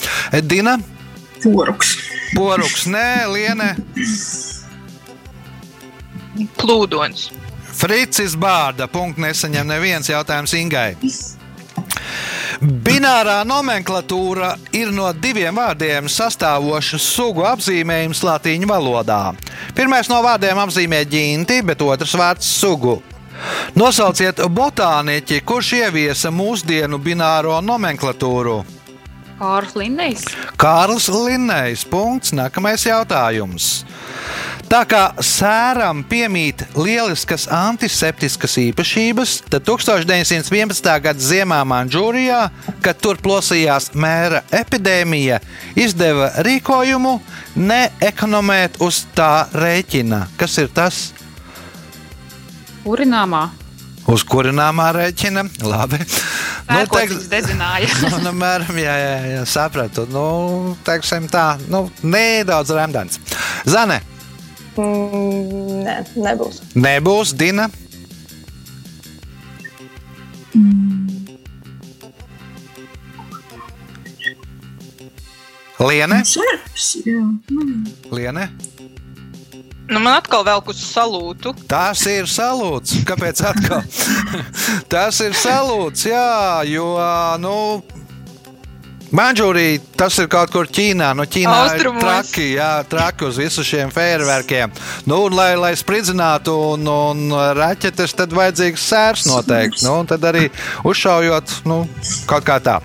Dina, 0.44 0.78
Poruks. 1.44 1.96
Poruks, 2.36 2.86
nē, 2.92 3.10
Liene, 3.32 3.76
Plūdons. 6.58 7.30
Fricis 7.78 8.36
Bārda. 8.40 8.88
Punkts 8.90 9.22
nesaņem 9.22 9.68
neviens 9.70 10.10
jautājums 10.10 10.54
Ingai. 10.58 10.96
Binārā 12.62 13.44
nomenklatūra 13.46 14.56
ir 14.74 14.90
no 14.96 15.12
diviem 15.14 15.60
vārdiem 15.60 16.08
sastāvoša 16.10 16.98
sugu 17.02 17.46
apzīmējums 17.46 18.24
latīņu 18.26 18.70
valodā. 18.70 19.22
Pirmais 19.78 20.10
no 20.10 20.24
vārdiem 20.26 20.58
apzīmē 20.64 21.04
ģinti, 21.06 21.62
bet 21.68 21.84
otrs 21.86 22.16
vārds 22.18 22.50
sugu. 22.50 22.98
Nosauciet 23.78 24.42
botāniķi, 24.50 25.44
kurš 25.46 25.76
ieviesa 25.84 26.32
mūsdienu 26.34 26.98
bināro 26.98 27.60
nomenklatūru. 27.62 28.64
Kārls 29.38 29.76
Linnejs. 29.78 30.24
Kārls 30.58 31.12
Linnējs. 31.14 31.86
Punkts. 31.86 32.34
Nākamais 32.34 32.88
jautājums. 32.90 33.84
Tā 34.68 34.82
kā 34.84 35.02
sēram 35.24 36.02
piemīt 36.04 36.66
lieliskas 36.76 37.46
antiseptiskas 37.56 38.58
īpašības, 38.60 39.36
tad 39.48 39.64
1911. 39.64 40.90
gada 41.06 41.24
ziemā 41.24 41.62
Manžūrijā, 41.64 42.40
kad 42.84 43.00
tur 43.00 43.16
plosījās 43.24 43.94
mēra 43.96 44.42
epidēmija, 44.52 45.38
izdeva 45.80 46.34
rīkojumu 46.44 47.14
neekonomēt 47.56 48.82
uz 48.84 49.06
tā 49.16 49.46
rēķina. 49.56 50.26
Kas 50.36 50.58
ir 50.60 50.68
tas? 50.76 51.00
Urināmā. 52.84 53.46
Uz 54.12 54.28
kurināmā 54.28 54.90
rēķina? 55.00 55.46
Labi. 55.64 56.02
Nu, 56.68 56.84
dedzināja. 57.32 57.88
nu, 58.12 58.20
nu, 58.28 58.36
mēram, 58.36 58.76
jā, 58.84 59.00
jā, 59.00 59.16
jā, 59.38 59.48
sapratu. 59.48 60.04
Nu, 60.12 60.28
teiksim 60.84 61.32
tā, 61.32 61.54
nu, 61.72 61.86
nedaudz 62.04 62.76
remdens. 62.76 63.20
Zane, 63.64 64.02
Mm, 64.78 65.84
nē, 65.88 65.96
nebūs. 66.22 66.62
nebūs 66.78 67.34
Dina. 67.38 67.70
Liene. 75.80 76.24
Liene, 78.12 78.50
Nu, 79.88 80.02
man 80.04 80.18
atkal 80.18 80.44
velk 80.44 80.68
uz 80.68 80.80
salūtu. 80.84 81.54
tas 81.72 82.02
ir 82.12 82.26
salūts. 82.28 82.98
Kāpēc 83.08 83.40
atkal? 83.48 83.86
tas 84.92 85.20
ir 85.24 85.32
salūts, 85.32 86.04
jā, 86.10 86.64
jo, 86.68 86.90
nu, 87.40 87.54
Manžūrija 89.16 89.80
tas 89.96 90.18
ir 90.20 90.28
kaut 90.32 90.52
kur 90.52 90.68
Ķīnā. 90.68 91.14
No 91.16 91.24
Ķīnā 91.24 91.56
Austrumos. 91.64 92.02
ir 92.02 92.08
traki, 92.08 92.48
jā, 92.58 92.72
traki 92.90 93.28
uz 93.30 93.40
visiem 93.40 93.68
šiem 93.68 93.94
fērverkiem. 93.96 94.74
Nu, 95.08 95.24
un, 95.28 95.36
lai, 95.38 95.54
lai 95.60 95.74
spridzinātu 95.80 96.56
un, 96.74 96.88
un 96.92 97.36
raķetes, 97.58 98.16
tad 98.18 98.36
vajadzīgs 98.36 98.88
sērs 98.92 99.28
noteikti. 99.30 99.86
Nu, 99.88 100.00
tad 100.10 100.28
arī 100.28 100.48
uzšaujot, 100.88 101.62
nu, 101.70 101.84
kaut 102.30 102.48
kā 102.48 102.60
tā. 102.64 102.80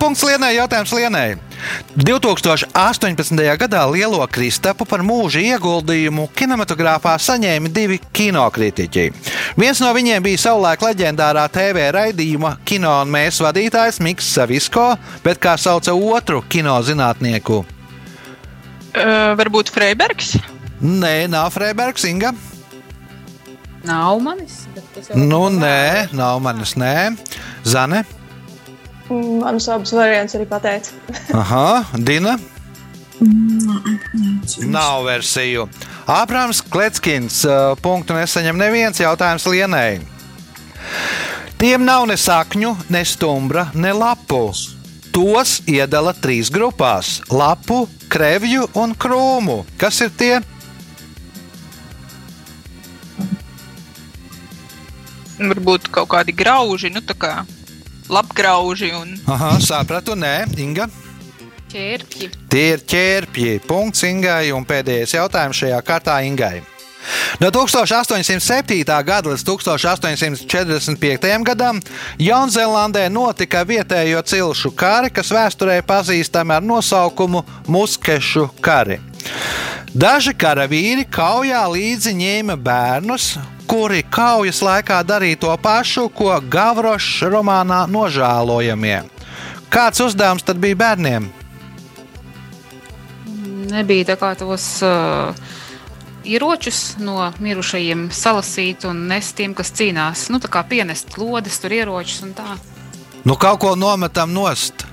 Punkts 0.00 0.26
Lienai, 0.28 0.56
jautājums 0.58 0.92
Lienai. 0.96 1.49
2018. 1.96 3.40
gadā 3.60 3.82
lielo 3.90 4.20
kristapu 4.30 4.86
par 4.88 5.02
mūža 5.06 5.42
ieguldījumu 5.54 6.28
kinematogrāfā 6.36 7.16
saņēma 7.20 7.72
divi 7.74 7.98
kinokritiķi. 8.16 9.08
Viens 9.60 9.80
no 9.82 9.90
viņiem 9.96 10.22
bija 10.24 10.44
savulaik 10.46 10.84
leģendārā 10.86 11.46
TV 11.52 11.88
raidījuma 11.96 12.56
Kino 12.64 12.92
un 13.02 13.10
mēs 13.12 13.40
vadītājs 13.42 14.00
Mikls 14.04 14.30
Savisko, 14.36 14.92
bet 15.24 15.42
kā 15.42 15.56
sauca 15.60 15.94
otru 15.94 16.44
kinozinātnieku? 16.48 17.64
Uh, 18.90 19.32
varbūt 19.38 19.70
Freibergs. 19.74 20.36
Nē, 20.80 21.28
nav 21.30 21.52
Freibergs, 21.54 22.06
Inga. 22.08 22.32
Nav 23.84 24.20
manis. 24.20 24.66
bet 24.74 24.84
tas 24.94 25.10
jau 25.10 25.18
Nu, 25.18 25.44
nē, 25.52 26.10
nav 26.16 26.40
manis, 26.44 26.74
nē. 26.76 27.16
Zane. 27.64 28.04
Mm, 29.10 29.42
Manas 29.42 29.66
abas 29.68 29.92
variants 29.92 30.38
arī 30.38 30.46
pateica. 30.46 30.94
Aha, 31.34 31.84
Dina. 31.98 32.38
Neatceros. 33.20 34.70
Nav 34.70 35.04
versiju. 35.04 35.66
Ābrams 36.06 36.62
Kletskins. 36.62 37.42
uh, 37.44 37.74
Punktu 37.82 38.14
nesaņem 38.16 38.56
neviens 38.56 39.00
jautājums 39.02 39.46
Lienai. 39.50 40.00
Tiem 41.60 41.84
nav 41.84 42.06
ne 42.08 42.16
sakņu, 42.16 42.72
ne 42.88 43.02
stumbra, 43.04 43.66
ne 43.74 43.92
lapu. 43.92 44.48
Tos 45.12 45.58
iedala 45.68 46.14
trīs 46.14 46.48
grupās- 46.54 47.20
lapu, 47.40 47.88
krevju 48.08 48.70
un 48.74 48.94
krūmu. 48.94 49.64
Kas 49.76 50.00
ir 50.00 50.10
tie? 50.16 50.40
Varbūt 55.40 55.90
kaut 55.90 56.08
kādi 56.08 56.32
grauži, 56.36 56.92
nu 56.92 57.00
tā 57.00 57.16
kā 57.16 57.44
labgrauži 58.10 58.90
un 58.98 59.14
Aha, 59.30 59.54
sapratu, 59.62 60.16
nē, 60.18 60.50
Inga. 60.60 60.88
Ķērpji. 61.70 62.28
Tie 62.50 62.66
ir 62.74 62.82
ķērpji. 62.82 63.60
Punkts 63.68 64.02
Ingai 64.08 64.50
un 64.50 64.66
pēdējais 64.66 65.14
jautājums 65.14 65.62
šajā 65.62 65.78
kārtā 65.86 66.18
Ingai. 66.26 66.58
No 67.40 67.48
1807. 67.54 68.84
gada 69.04 69.30
līdz 69.30 69.44
1845. 69.46 71.44
gadam 71.46 71.80
Jaunzēlandē 72.20 73.06
notika 73.08 73.62
vietējo 73.64 74.20
cilšu 74.22 74.74
kari, 74.76 75.10
kas 75.14 75.30
vēsturē 75.32 75.80
pazīstami 75.86 76.58
ar 76.58 76.66
nosaukumu 76.66 77.44
Muskešu 77.70 78.50
kari. 78.60 79.00
Daži 79.90 80.34
karavīri 80.38 81.06
kaujā 81.10 81.62
līdzi 81.72 82.12
ņēma 82.18 82.56
bērnus, 82.60 83.32
kuri 83.70 84.02
kaujas 84.02 84.64
laikā 84.66 84.98
darīja 85.06 85.38
to 85.44 85.52
pašu, 85.62 86.08
ko 86.10 86.32
Gavrošs 86.42 87.22
romānā 87.30 87.84
nožēlojamie. 87.86 89.04
Kāds 89.70 90.02
uzdevums 90.02 90.42
tad 90.42 90.58
bija 90.58 90.78
bērniem? 90.80 91.28
Nebija 93.70 94.08
tā 94.08 94.16
kā 94.18 94.32
tos 94.34 94.66
uh, 94.82 95.30
ieročus 96.26 96.98
no 96.98 97.30
mirušajiem 97.38 98.08
salasīt 98.10 98.88
un 98.90 99.06
nest 99.12 99.36
tiem, 99.38 99.54
kas 99.54 99.70
cīnās. 99.78 100.26
Nu, 100.34 100.42
tā 100.42 100.50
kā 100.50 100.64
pienest 100.66 101.14
lodes, 101.20 101.62
tur 101.62 101.78
ieročus 101.78 102.24
un 102.26 102.34
tā. 102.34 102.58
Nu, 103.22 103.38
kaut 103.38 103.62
ko 103.62 103.76
nometam 103.78 104.34
nost. 104.34 104.89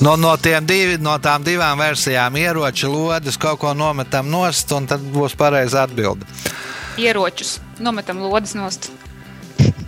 No, 0.00 0.16
no, 0.16 0.32
tiem 0.40 0.64
divi, 0.64 0.96
no 1.02 1.18
tām 1.20 1.44
divām 1.44 1.80
versijām, 1.80 2.36
ieroči, 2.40 2.88
lodes, 2.88 3.36
kaut 3.40 3.60
ko 3.60 3.74
nometam 3.76 4.30
nost, 4.32 4.72
un 4.72 4.86
tad 4.88 5.04
būs 5.12 5.36
pareiza 5.36 5.84
atbilde. 5.84 6.24
Ieročus 7.00 7.58
nometam 7.78 8.22
lodes 8.24 8.56
nost. 8.56 8.88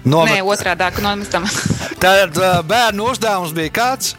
Nomet... 0.05 0.35
Nē, 0.35 0.42
otrādi- 0.42 1.03
nometam 1.07 1.46
Tad 2.03 2.37
bērnu 2.66 3.09
uzdevums 3.12 3.55
bija 3.57 3.70
kāds? 3.70 4.14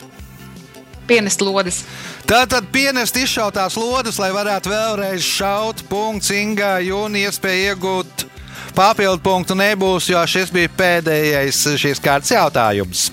pienest 1.07 1.41
lodes. 1.41 1.83
Tātad 2.27 2.67
pienest 2.71 3.17
izšautās 3.19 3.75
lodes, 3.77 4.19
lai 4.21 4.31
varētu 4.33 4.71
vēlreiz 4.71 5.25
šaut. 5.27 5.83
Punkts 5.89 6.31
Ingai 6.33 6.91
un 6.95 7.17
iespēja 7.19 7.73
iegūt 7.73 8.27
papildu 8.73 9.21
punktu 9.23 9.57
nebūs, 9.59 10.07
jo 10.09 10.21
šis 10.27 10.53
bija 10.53 10.71
pēdējais 10.77 11.65
šīs 11.83 12.01
kārtas 12.03 12.33
jautājums. 12.33 13.09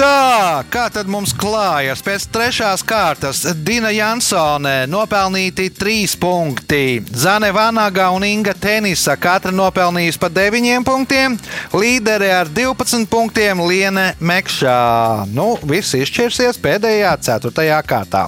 Tā, 0.00 0.64
kā 0.72 0.86
tad 0.88 1.10
mums 1.12 1.34
klājas? 1.36 2.00
Pēc 2.00 2.22
trešās 2.32 2.80
kārtas 2.88 3.42
Dina 3.60 3.90
Jansone 3.92 4.86
nopelnīti 4.88 5.66
trīs 5.76 6.14
punkti. 6.16 7.02
Zane 7.12 7.50
Vanaga 7.52 8.06
un 8.14 8.24
Inga 8.24 8.54
Tenisa 8.56 9.18
katra 9.20 9.52
nopelnījusi 9.52 10.22
pa 10.22 10.30
deviņiem 10.32 10.86
punktiem. 10.88 11.36
Līderi 11.76 12.30
ar 12.32 12.48
12 12.48 13.04
punktiem 13.12 13.60
Liene 13.60 14.14
Mekšā. 14.24 15.26
Nu, 15.36 15.50
viss 15.68 15.92
izšķirsies 15.98 16.62
pēdējā, 16.64 17.12
ceturtajā 17.20 17.82
kārtā. 17.84 18.24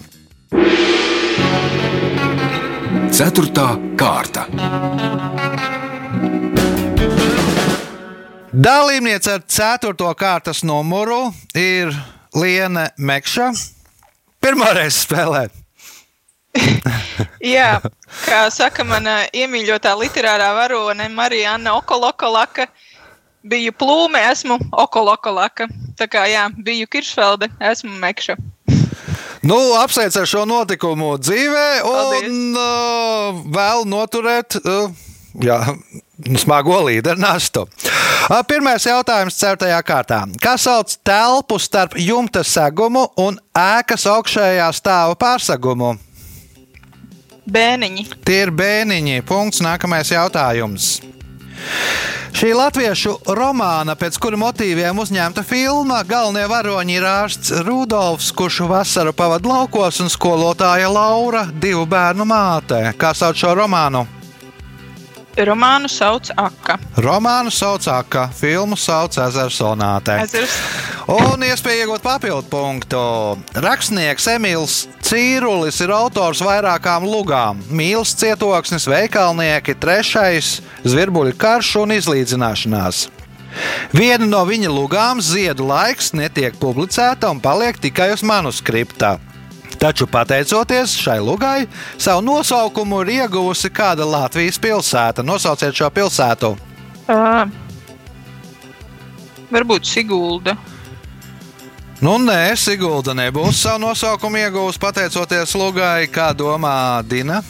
Ceturtā 3.16 3.70
kārta. 3.96 4.44
Dalībniece 8.52 9.32
ar 9.32 9.42
4. 9.48 9.94
kārtas 10.12 10.58
numuru 10.60 11.30
ir 11.56 11.88
Liene 12.36 12.90
Mekša. 13.00 13.46
Pirmoreiz 14.44 14.98
spēlē. 15.06 15.46
Jā, 17.54 17.80
kā 18.26 18.42
saka 18.52 18.84
mana 18.84 19.22
iemīļotā 19.32 19.94
literārā 19.96 20.50
varone 20.58 21.08
Marija 21.08 21.54
Anna 21.56 21.78
Okolokolaka, 21.80 22.66
biju 23.40 23.72
plūme, 23.72 24.20
esmu 24.34 24.60
Okolokolaka. 24.84 25.70
Tā 25.96 26.10
kā 26.12 26.26
jā, 26.28 26.44
biju 26.52 26.90
Kiršfelde, 26.92 27.48
esmu 27.72 27.96
Mekša. 28.04 28.36
Nu, 29.48 29.56
apsveic 29.80 30.12
ar 30.12 30.28
šo 30.28 30.44
notikumu 30.44 31.14
dzīvē 31.24 31.66
Paldies. 31.88 32.28
un 32.28 32.60
uh, 32.60 33.40
vēl 33.56 33.88
noturēt 33.88 34.60
uh, 34.60 34.92
jā, 35.40 35.56
smago 36.38 36.78
līderu 36.86 37.20
nastu. 37.20 37.66
Pirmais 38.48 38.86
jautājums 38.86 39.36
ceturtajā 39.36 39.80
kārtā. 39.86 40.22
Kā 40.42 40.54
sauc 40.60 40.94
telpu 41.04 41.58
starp 41.60 41.98
jumta 41.98 42.44
segumu 42.46 43.08
un 43.20 43.38
ēkas 43.56 44.06
augšējā 44.10 44.70
stāva 44.76 45.18
pārsegumu? 45.18 45.96
Bēniņi. 47.52 48.06
Tie 48.22 48.44
ir 48.46 48.52
bēniņi. 48.54 49.24
Punkts. 49.26 49.62
Nākamais 49.64 50.12
jautājums. 50.14 51.00
Šī 52.32 52.54
latviešu 52.56 53.12
romāna, 53.36 53.92
pēc 53.98 54.16
kura 54.22 54.38
motīviem 54.40 54.98
uzņemta 54.98 55.44
filma, 55.46 56.00
galvenie 56.08 56.46
varoņi 56.50 56.96
ir 56.96 57.04
ārsts 57.06 57.52
Rudolfs, 57.66 58.30
kurš 58.34 58.62
vasaru 58.70 59.12
pavadīja 59.14 59.52
laukos, 59.52 60.00
un 60.02 60.10
skolotāja 60.10 60.88
Laura, 60.90 61.44
divu 61.52 61.84
bērnu 61.86 62.26
māte. 62.26 62.80
Kā 62.98 63.12
sauc 63.14 63.38
šo 63.38 63.52
romānu? 63.58 64.06
Romānu 65.36 65.88
sauc 65.88 66.28
Aka. 66.36 66.76
Romānu 66.96 67.50
sauc 67.50 67.86
Aka, 67.88 68.26
filmu 68.36 68.76
sauc 68.76 69.16
Ezersonāte. 69.16 70.18
Ezers. 70.26 70.58
Un 71.08 71.40
iespēja 71.46 71.86
iegūt 71.86 72.04
papildu 72.04 72.44
punktu. 72.52 73.00
Rakstnieks 73.64 74.28
Emīls 74.34 74.76
Cīrulis 75.02 75.80
ir 75.84 75.94
autors 75.96 76.44
vairākām 76.44 77.08
lugām. 77.08 77.64
Mīls 77.72 78.12
cietoksnis, 78.20 78.86
veikalnieki, 78.88 79.74
trešais, 79.80 80.60
zvirbuļu 80.84 81.34
karš 81.40 81.74
un 81.82 81.96
izlīdzināšanās. 81.96 83.08
Viena 83.92 84.28
no 84.28 84.44
viņa 84.48 84.70
lugām, 84.72 85.20
Ziedu 85.20 85.66
laiks, 85.68 86.12
netiek 86.16 86.56
publicēta 86.60 87.32
un 87.32 87.40
paliek 87.40 87.80
tikai 87.80 88.12
uz 88.14 88.24
manuskripta. 88.24 89.18
Taču, 89.82 90.06
pateicoties 90.06 90.92
šai 90.94 91.18
lugai, 91.18 91.66
savu 91.98 92.22
nosaukumu 92.22 93.00
ir 93.02 93.08
ieguvusi 93.16 93.66
kāda 93.74 94.06
Latvijas 94.06 94.60
pilsēta. 94.62 95.24
Nosauciet 95.26 95.74
šo 95.74 95.88
pilsētu. 95.90 96.52
Uh, 97.10 97.50
varbūt 99.50 99.90
Sigulda. 99.90 100.54
Nu, 101.98 102.14
nē, 102.22 102.54
Sigulda 102.54 103.10
nebūs 103.24 103.64
savu 103.64 103.82
nosaukumu 103.88 104.44
iegūst 104.44 104.78
pateicoties 104.78 105.58
lugai, 105.58 106.06
kā 106.06 106.30
domā 106.30 107.02
Dina. 107.02 107.42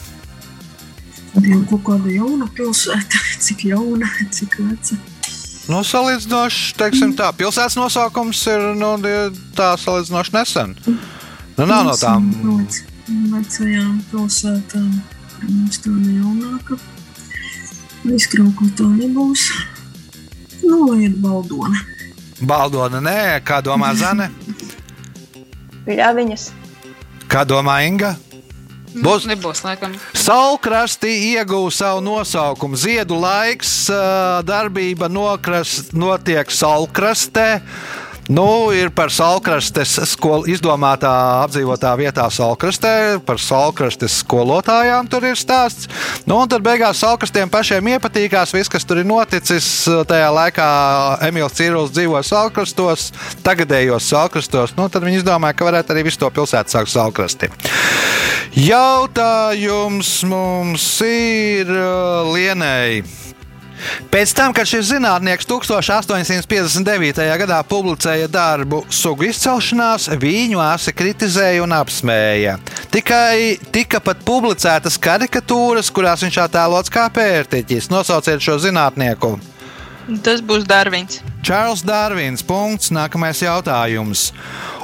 Kaut 1.37 1.85
kāda 1.85 2.16
jauna 2.16 2.49
pilsēta, 2.57 3.25
cik 3.45 3.68
jauna, 3.75 4.09
cik 4.33 4.57
veca. 4.64 5.03
Nu, 5.68 5.85
salīdzinoši, 5.85 6.77
teiksim, 6.81 7.12
tā 7.12 7.29
pilsētas 7.37 7.77
nosaukums 7.77 8.47
ir 8.49 8.71
nu, 8.73 8.97
tā 9.53 9.75
salīdzinoši 9.85 10.40
nesen. 10.40 10.79
Nu, 11.57 11.67
nav 11.67 11.85
no 11.85 11.93
tām. 11.99 12.31
Vec- 12.43 12.83
Vecajām 13.33 13.99
pilsētām, 14.12 14.88
mums 15.49 15.79
tāda 15.85 16.12
jaunāka. 16.17 16.79
Izkraukot 18.09 18.73
tā 18.79 18.87
nebūs. 18.88 19.43
Nu, 20.62 20.79
lai 20.88 21.05
ir 21.09 21.17
baldona. 21.23 21.83
Baldona, 22.41 23.01
nē, 23.03 23.41
kā 23.47 23.61
domā 23.62 23.93
Zane? 23.99 24.31
Pļaviņas. 25.87 26.49
Kā 27.31 27.45
domā 27.49 27.81
Inga? 27.87 28.15
Būs. 28.93 29.25
Nebūs, 29.25 29.62
laikam. 29.65 29.95
Saulkrasti 30.12 31.09
ieguva 31.33 31.71
savu 31.73 32.03
nosaukumu. 32.05 32.77
Ziedu 32.77 33.17
laiks, 33.23 33.87
darbība 34.45 35.09
nokras, 35.09 35.88
notiek 35.97 36.51
Saulkrastē. 36.53 37.62
Nu, 38.33 38.73
ir 38.73 38.88
par 38.97 39.11
Saulkrastes 39.12 39.99
skolu 40.09 40.47
izdomātā 40.49 41.11
apdzīvotā 41.42 41.90
vietā 42.01 42.25
Saulkrastē, 42.33 43.18
par 43.27 43.37
Saulkrastes 43.42 44.14
skolotājām 44.23 45.09
tur 45.11 45.27
ir 45.29 45.37
stāsts. 45.37 45.90
Nu, 46.25 46.38
un 46.40 46.49
tad 46.49 46.64
beigās 46.64 47.03
Saulkrastiem 47.03 47.51
pašiem 47.53 47.90
iepatīkās 47.92 48.55
viss, 48.57 48.73
kas 48.73 48.88
tur 48.88 49.03
ir 49.03 49.09
noticis. 49.09 49.66
Tajā 50.09 50.31
laikā 50.33 50.68
Emīls 51.29 51.59
Cīrulis 51.59 51.92
dzīvoja 51.92 52.25
Saulkrastos, 52.31 53.11
tagadējos 53.45 54.09
Saulkrastos. 54.14 54.73
Nu, 54.79 54.88
tad 54.88 55.05
viņi 55.05 55.21
izdomāja, 55.21 55.59
ka 55.59 55.68
varētu 55.68 55.92
arī 55.92 56.07
visu 56.09 56.23
to 56.23 56.33
pilsētu 56.33 56.73
saukt 56.73 56.95
Saulkrasti. 56.95 57.53
Jautājums 58.57 60.14
mums 60.31 60.88
ir 61.05 61.68
uh, 61.68 62.33
Lienai. 62.33 63.03
Pēc 64.12 64.35
tam, 64.37 64.55
kad 64.57 64.68
šis 64.68 64.90
zinātnieks 64.92 65.49
1859. 65.49 67.23
gadā 67.42 67.59
publicēja 67.68 68.29
darbu 68.31 68.83
Sugu 68.92 69.29
izcelšanās, 69.31 70.11
viņu 70.23 70.62
asi 70.62 70.95
kritizēja 70.97 71.64
un 71.64 71.75
apsmēja. 71.77 72.59
Tikai 72.92 73.59
tika 73.75 74.03
pat 74.05 74.23
publicētas 74.27 74.99
karikatūras, 75.03 75.90
kurās 75.95 76.25
viņš 76.27 76.40
attēlots 76.47 76.92
kā 76.92 77.09
pērtiķis. 77.14 77.90
Nosauciet 77.92 78.42
šo 78.45 78.59
zinātnieku. 78.62 79.37
Tas 80.23 80.42
būs 80.45 80.66
Darvins. 80.68 81.23
Čārls 81.43 81.83
Dārvins. 81.83 82.43
Punkts. 82.47 82.93
Nākamais 82.95 83.43
jautājums. 83.43 84.29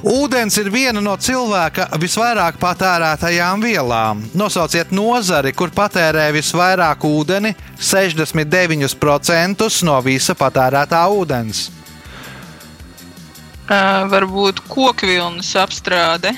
Ūdens 0.03 0.59
ir 0.59 0.71
viena 0.75 1.01
no 1.03 1.15
cilvēka 1.15 1.89
visvairāk 2.03 2.59
patērētajām 2.59 3.63
vielām. 3.63 4.25
Nosauciet 4.35 4.91
nozari, 4.95 5.53
kur 5.55 5.71
patērē 5.75 6.33
visvairāk 6.35 7.07
ūdeni- 7.07 7.55
69% 7.93 9.83
no 9.87 10.01
visa 10.03 10.35
patērētā 10.35 11.03
ūdens. 11.15 11.71
Uh, 13.69 14.09
varbūt 14.09 14.63
kokvilnas 14.69 15.55
apstrāde. 15.61 16.33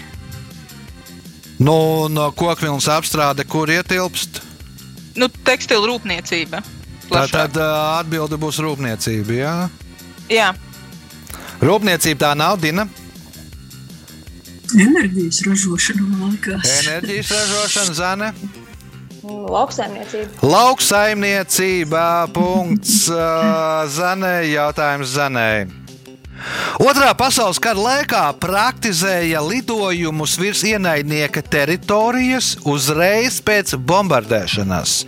Nu, 1.61 2.09
no 2.09 2.33
kokvilnas 2.33 2.89
apstrāde, 2.89 3.45
kur 3.47 3.69
ietilpst? 3.71 4.41
Nu, 5.15 5.29
tekstilu 5.29 5.87
rūpniecība. 5.93 6.63
Tā 7.11 7.11
Plašāk. 7.11 7.31
tad 7.31 7.57
uh, 7.57 8.01
atbilde 8.01 8.39
būs 8.41 8.59
rūpniecība. 8.63 9.33
Jā. 9.37 9.55
Jā, 10.31 10.53
Rūpniecība 11.61 12.23
tā 12.23 12.31
nav 12.39 12.57
Dina. 12.61 12.87
Enerģijas 14.71 15.43
ražošana 15.45 16.07
man 16.07 16.33
liekas. 16.33 16.71
Enerģijas 16.87 17.33
ražošana, 17.35 17.97
zane. 17.99 18.31
Lauksaimniecība. 19.21 20.41
Lauksaimniecība. 20.47 22.05
Punkts. 22.33 23.11
Zanē, 23.99 24.33
jautājums 24.49 25.13
Zanē. 25.13 25.51
Otrā 26.81 27.11
pasaules 27.13 27.61
kara 27.61 27.77
laikā 27.77 28.23
praktizēja 28.41 29.43
lidojumus 29.45 30.39
virs 30.41 30.63
ienaidnieka 30.65 31.43
teritorijas 31.45 32.55
uzreiz 32.65 33.43
pēc 33.45 33.75
bombardēšanas. 33.77 35.03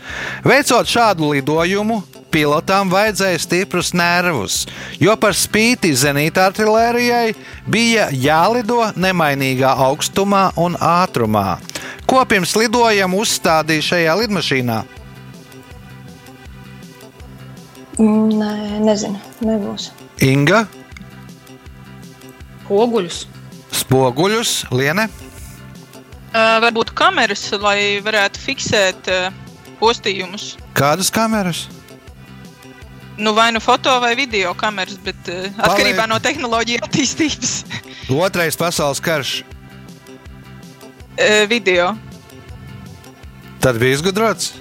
Veicot 0.45 0.93
šādu 0.93 1.33
lidojumu, 1.33 2.03
pilotam 2.33 2.91
vajadzēja 2.93 3.39
stiprus 3.45 3.93
nervus, 3.97 4.63
jo 5.01 5.15
par 5.21 5.37
spīti 5.37 5.93
zenīta 5.97 6.47
artillerijai 6.49 7.35
bija 7.71 8.09
jālido 8.13 8.81
nemainīgā 8.97 9.75
augstumā 9.87 10.49
un 10.61 10.77
ātrumā. 10.81 11.59
Ko 12.09 12.25
pirms 12.29 12.57
lidojuma 12.59 13.21
uzstādīja 13.23 13.87
šajā 13.93 14.17
lidmašīnā? 14.25 14.81
Mm, 18.01 18.31
Nē, 18.41 18.53
nezinu, 18.87 19.21
nebūs. 19.45 19.91
Inga, 20.25 20.65
Poguļus. 22.69 23.27
spoguļus, 23.77 24.53
liene. 24.73 25.09
uh, 25.09 26.59
varbūt 26.65 26.93
kameras, 26.97 27.43
lai 27.61 28.01
varētu 28.05 28.41
fiksēt 28.41 29.11
uh, 29.13 29.29
postījumus. 29.81 30.55
Kādas 30.79 31.11
kameras? 31.13 31.67
Nu, 33.23 33.33
vai 33.37 33.53
nu 33.55 33.61
foto 33.63 33.93
vai 34.03 34.15
video 34.19 34.51
kameras, 34.59 34.97
bet 34.99 35.29
uh, 35.31 35.45
atkarībā 35.63 36.09
no 36.11 36.19
tehnoloģija 36.19 36.83
attīstības. 36.89 37.53
Otrais 38.11 38.59
pasaules 38.59 39.01
karš. 39.05 39.43
uh, 41.15 41.45
video. 41.49 41.93
Tad 43.63 43.79
bija 43.79 43.95
izgudrots. 44.01 44.53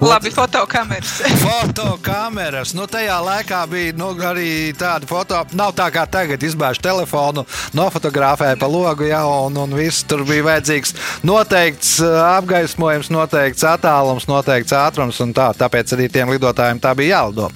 Labi, 0.00 0.30
fotokameras. 0.30 1.22
Fotokameras. 1.44 2.74
Nu, 2.76 2.84
tajā 2.90 3.16
laikā 3.24 3.62
bija 3.70 3.94
nu, 3.96 4.10
arī 4.28 4.74
tāda 4.76 5.08
foto. 5.08 5.38
Nav 5.56 5.72
tā 5.76 5.88
kā 5.94 6.04
tagad, 6.10 6.42
izbāž 6.44 6.80
telefonu, 6.84 7.46
nofotografēja 7.76 8.58
pa 8.60 8.68
logu, 8.68 9.08
ja, 9.08 9.22
un, 9.24 9.56
un 9.56 9.76
viss 9.76 10.04
tur 10.08 10.26
bija 10.28 10.44
vajadzīgs 10.50 10.94
noteikts 11.26 11.96
uh, 12.04 12.18
apgaismojums, 12.36 13.10
noteikts 13.14 13.64
attālums, 13.66 14.28
noteikts 14.28 14.76
ātrums, 14.76 15.20
un 15.24 15.32
tā, 15.36 15.48
tāpēc 15.56 15.96
arī 15.96 16.10
tiem 16.12 16.34
lidotājiem 16.36 16.82
tā 16.82 16.92
bija 16.98 17.22
jālido. 17.22 17.48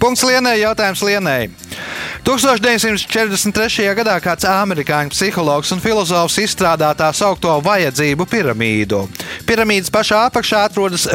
Punkts 0.00 0.24
Lienai, 0.24 0.56
jautājums 0.62 1.04
Lienai. 1.04 1.50
1943. 2.22 3.88
gadā 3.98 4.14
kāds 4.22 4.46
amerikāņu 4.46 5.10
psihologs 5.10 5.72
un 5.74 5.80
filozofs 5.82 6.38
izstrādāja 6.38 6.94
tā 7.00 7.08
saucamo 7.18 7.58
vajadzību 7.66 8.26
piramīdu. 8.30 9.00
Piramīdas 9.48 9.90
pašā 9.90 10.20
apakšā 10.28 10.62
atrodas 10.68 11.08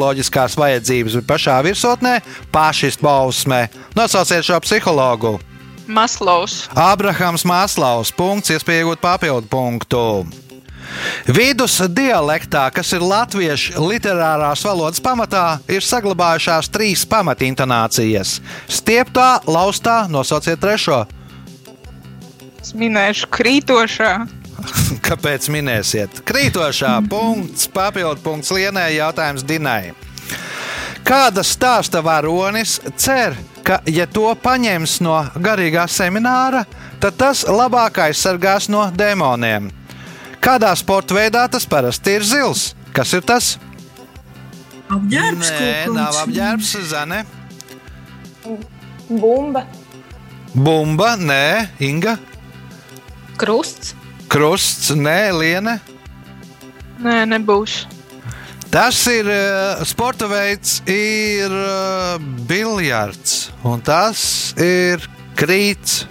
fizioloģiskās 0.00 0.56
vajadzības, 0.56 1.14
bet 1.20 1.26
pašā 1.28 1.60
virsotnē- 1.62 2.20
pašizpausme. 2.52 3.68
Nosauciet 3.94 4.44
šo 4.44 4.60
psihologu. 4.60 5.40
Maslovs. 5.86 6.68
Abrahams 6.74 7.44
Maslaus. 7.44 8.12
Punkts, 8.12 8.50
iespēja 8.50 8.84
iegūt 8.84 9.00
papildu 9.00 9.48
punktu. 9.48 10.26
Vidus 11.26 11.78
dialektā, 11.80 12.72
kas 12.72 12.92
ir 12.92 13.00
latviešu 13.00 13.74
literārās 13.78 14.64
valodas 14.64 15.00
pamatā, 15.00 15.60
ir 15.68 15.80
saglabājušās 15.80 16.70
trīs 16.70 17.04
pamatintonācijas. 17.06 18.40
Stieptā, 18.68 19.40
laustā, 19.46 20.08
nosauciet 20.08 20.60
trešo. 20.60 21.06
Es 22.60 22.72
minēšu 22.72 23.26
krītošā. 23.28 24.39
Kāpēc 25.06 25.48
minēsiet? 25.52 26.22
Krītošā 26.26 26.96
punkts, 27.10 27.68
papildu 27.72 28.22
punkts 28.24 28.52
lienai, 28.54 28.92
jautājums 28.98 29.44
Dinai. 29.46 29.92
Kāda 31.06 31.42
stāsta 31.46 32.02
varonis 32.04 32.76
cer, 33.00 33.34
ka, 33.66 33.80
ja 33.90 34.06
to 34.06 34.28
paņems 34.42 35.00
no 35.04 35.16
garīgā 35.42 35.86
semināra, 35.90 36.64
tad 37.02 37.16
tas 37.18 37.42
labāk 37.48 38.02
aizsargās 38.06 38.68
no 38.70 38.86
demoniem? 38.94 39.70
Kādā 40.40 40.70
sporta 40.78 41.16
veidā 41.16 41.44
tas 41.52 41.66
parasti 41.68 42.16
ir 42.16 42.24
zils? 42.24 42.70
Kas 42.96 43.12
ir 43.16 43.24
tas? 43.26 43.56
Apģērbs 44.90 45.50
Nē, 45.52 45.68
nav 45.94 46.16
apģērbs, 46.24 46.72
zane. 46.90 47.20
Bumba. 49.10 49.66
Bumba, 50.54 51.14
nē, 51.20 51.44
Inga. 51.86 52.16
Krusts. 53.38 53.94
Krusts, 54.30 54.92
nē, 54.94 55.32
Liene. 55.34 55.80
Nē, 57.02 57.24
nebūs. 57.26 57.80
Tas 58.70 59.00
ir 59.10 59.26
uh, 59.26 59.80
sporta 59.82 60.28
veids, 60.30 60.76
ir 60.86 61.50
uh, 61.50 62.20
biljards, 62.46 63.48
un 63.66 63.82
tas 63.82 64.20
ir 64.54 65.02
krīts. 65.34 66.04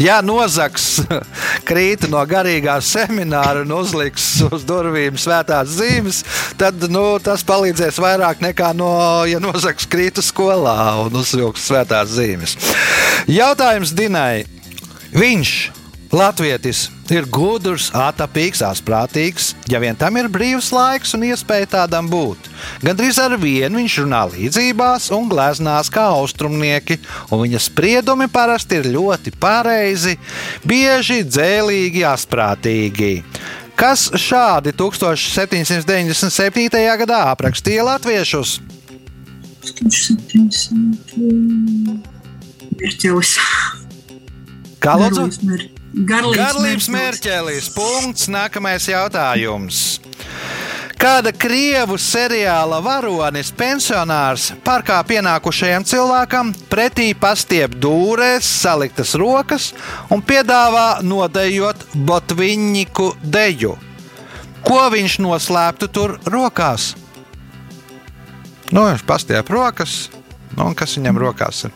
Ja 0.00 0.18
nozaks 0.24 1.00
krīt 1.68 2.04
no 2.12 2.20
garīgā 2.28 2.76
semināra 2.84 3.64
un 3.64 3.72
uzliks 3.78 4.28
uz 4.44 4.68
durvīm 4.68 5.16
svētās 5.20 5.72
zīmes, 5.80 6.22
tad 6.60 6.84
nu, 6.92 7.04
tas 7.24 7.44
palīdzēs 7.48 8.00
vairāk 8.00 8.44
nekā 8.44 8.74
no, 8.76 8.92
ja 9.28 9.40
nozaks 9.40 9.88
krīt 9.88 10.20
uz 10.20 10.28
skolā 10.28 10.76
un 11.06 11.20
uzvilks 11.20 11.68
svētās 11.72 12.12
zīmes. 12.16 12.56
Jautājums 13.28 13.96
Dinai. 13.96 14.44
Viņš, 15.16 15.52
Latvijas, 16.10 16.88
ir 17.14 17.22
gudrs, 17.30 17.84
atapīgs, 17.94 18.58
asprātīgs, 18.66 19.54
ja 19.70 19.78
vien 19.78 19.94
tam 19.94 20.18
ir 20.18 20.26
brīvs 20.26 20.74
laiks 20.74 21.14
un 21.14 21.22
iespēja 21.28 21.68
tādam 21.76 22.10
būt. 22.10 22.50
Gandrīz 22.82 23.14
ar 23.22 23.38
vienu 23.38 23.78
viņš 23.78 23.94
runā 24.02 24.26
līdzībās 24.32 25.06
un 25.14 25.30
gleznās 25.30 25.86
kā 25.94 26.10
austrumnieki, 26.16 26.98
un 27.30 27.44
viņa 27.44 27.60
spriedumi 27.62 28.26
parasti 28.26 28.74
ir 28.80 28.90
ļoti 28.90 29.30
pareizi, 29.38 30.18
bieži 30.66 31.22
dzēlīgi, 31.30 32.02
asprātīgi. 32.10 33.22
Kas 33.78 34.10
šādi 34.10 34.74
1797. 34.74 36.74
gadā 37.06 37.30
aprakstīja 37.30 37.86
latviešus? 37.86 38.58
1700. 39.62 42.02
Mirķelis. 42.80 43.38
Kā 44.82 44.98
lūdzu? 44.98 45.78
Garlības 45.90 46.86
mērķēlis. 46.86 47.72
Punkts. 47.74 48.28
Nākamais 48.30 48.86
jautājums. 48.86 49.98
Kāda 51.00 51.32
krievu 51.32 51.96
seriāla 51.96 52.76
varonis, 52.84 53.48
pensionārs, 53.56 54.50
parkā 54.60 54.98
pienākušajam 55.08 55.86
cilvēkam 55.88 56.50
pretī 56.68 57.08
pastiep 57.16 57.72
dūrēs, 57.80 58.44
saliktas 58.44 59.14
rokas 59.16 59.70
un 60.12 60.20
piedāvā 60.20 61.00
nodejot 61.00 61.86
botviņņiku 61.96 63.08
deju? 63.24 63.72
Ko 64.60 64.82
viņš 64.92 65.16
noslēptu 65.24 65.88
tur 65.88 66.18
rokās? 66.28 66.92
Nu, 68.70 68.84
viņš 68.84 69.06
pastiep 69.08 69.48
rokas, 69.50 70.10
nu, 70.52 70.68
un 70.68 70.76
kas 70.76 71.00
viņam 71.00 71.18
rokās 71.24 71.64
ir? 71.66 71.74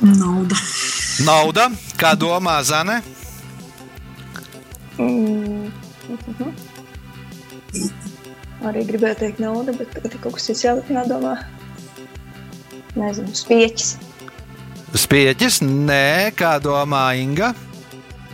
Nauda. 0.00 0.56
Nauda, 1.26 1.68
kā 1.98 2.12
domā 2.14 2.60
Zane? 2.62 3.00
Mm. 4.98 5.70
Arī 8.68 8.82
gribēju 8.88 9.18
teikt 9.20 9.40
nauda, 9.42 9.74
bet 9.78 9.90
tagad 9.94 10.14
ir 10.14 10.22
kaut 10.22 10.34
kas 10.38 10.48
cits 10.50 10.64
jā- 10.66 10.78
jādomā. 10.90 11.36
Nezinu, 12.98 13.34
spieķis. 13.34 13.96
Spieķis, 14.98 15.60
nē, 15.62 16.32
kā 16.34 16.56
domā 16.62 17.12
Inga. 17.20 17.52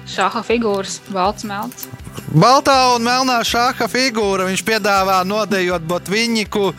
Šāda 0.09 0.45
figūras, 0.45 1.01
balts 1.13 1.45
melns. 1.45 1.87
Baltā 2.35 2.95
un 2.97 3.03
melnā 3.05 3.41
šāda 3.45 3.89
figūra. 3.91 4.47
Viņš 4.49 4.63
piedāvā 4.65 5.21
nodejot 5.27 5.83
botviņiku, 5.89 6.75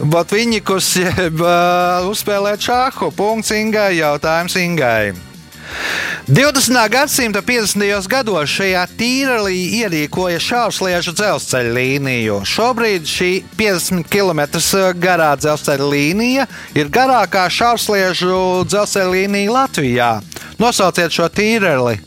botviņikus, 0.00 0.90
jeb 1.04 1.40
uh, 1.40 2.06
uzspēlēt 2.10 2.60
šāhu. 2.64 3.10
Punkts 3.16 3.50
Ingai, 3.56 3.96
jautājums 4.00 4.56
Ingai. 4.60 5.29
20. 6.28 6.88
gadsimta 6.92 7.42
50. 7.42 8.08
gados 8.08 8.50
šajā 8.54 8.82
tīrelī 8.98 9.56
ierīkoja 9.80 10.40
šausliežu 10.42 11.14
dzelzceļa 11.18 11.72
līniju. 11.76 12.40
Šobrīd 12.46 13.08
šī 13.08 13.30
50 13.58 14.06
km 14.10 14.44
garā 15.00 15.32
dzelzceļa 15.40 15.88
līnija 15.94 16.46
ir 16.78 16.92
garākā 16.92 17.48
šausliežu 17.50 18.66
dzelzceļa 18.68 19.10
līnija 19.16 19.56
Latvijā. 19.56 20.12
Nosauciet 20.60 21.12
šo 21.14 21.26
tīreli! 21.32 21.98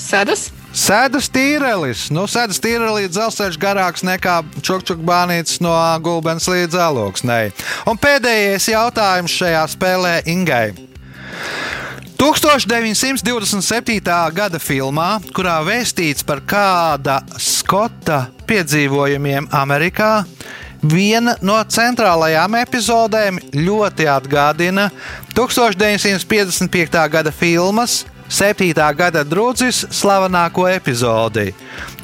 Sedas, 0.00 0.50
Sēdas 0.70 1.26
tīrelis. 1.34 2.04
Nu, 2.14 2.28
sēdas 2.30 2.60
tīrelī 2.62 3.08
dzelzceļš 3.10 3.56
garāks 3.58 4.04
nekā 4.06 4.36
čukčukbānītis 4.62 5.58
no 5.64 5.74
gulbens 6.04 6.46
līdz 6.46 6.78
aloksnei. 6.78 7.50
Un 7.90 7.98
pēdējais 7.98 8.70
jautājums 8.70 9.34
šajā 9.34 9.64
spēlē 9.74 10.14
Ingai. 10.30 10.89
1927. 12.20 14.04
gada 14.36 14.58
filmā, 14.60 15.14
kurā 15.32 15.54
vēstīts 15.64 16.20
par 16.28 16.42
kāda 16.44 17.14
skota 17.40 18.26
piedzīvojumiem 18.44 19.46
Amerikā, 19.56 20.26
viena 20.84 21.38
no 21.40 21.56
centrālajām 21.64 22.58
epizodēm 22.60 23.40
ļoti 23.56 24.04
atgādina 24.12 24.90
1955. 25.32 27.08
gada 27.08 27.32
filmas 27.32 28.02
7. 28.28 28.68
gada 29.00 29.24
drudzis 29.24 29.86
slavenāko 29.88 30.68
epizodi. 30.68 31.54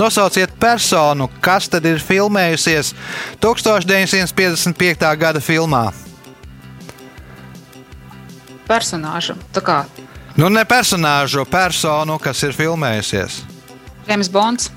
Nosauciet 0.01 0.57
personu, 0.57 1.29
kas 1.45 1.69
tad 1.69 1.85
ir 1.85 2.01
filmējusies 2.01 2.95
1955. 3.45 5.17
gada 5.21 5.45
filmā. 5.45 6.05
Kā 9.64 9.85
Nu, 10.37 10.51
ne 10.53 10.64
personāžu, 10.69 11.47
personu, 11.49 12.19
kas 12.21 12.43
ir 12.45 12.53
filmējusies. 12.53 13.43
James 14.09 14.29
Bonds, 14.29 14.71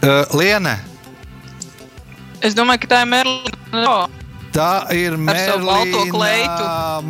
Uh, 0.00 0.24
Liene, 0.32 0.78
Es 2.40 2.54
domāju, 2.56 2.80
ka 2.86 2.88
tā 2.88 3.00
ir 3.04 3.08
Merlina. 3.10 4.08
Tā 4.54 4.86
ir 4.96 5.16
Merlīna 5.20 6.04
kleitu. 6.10 6.64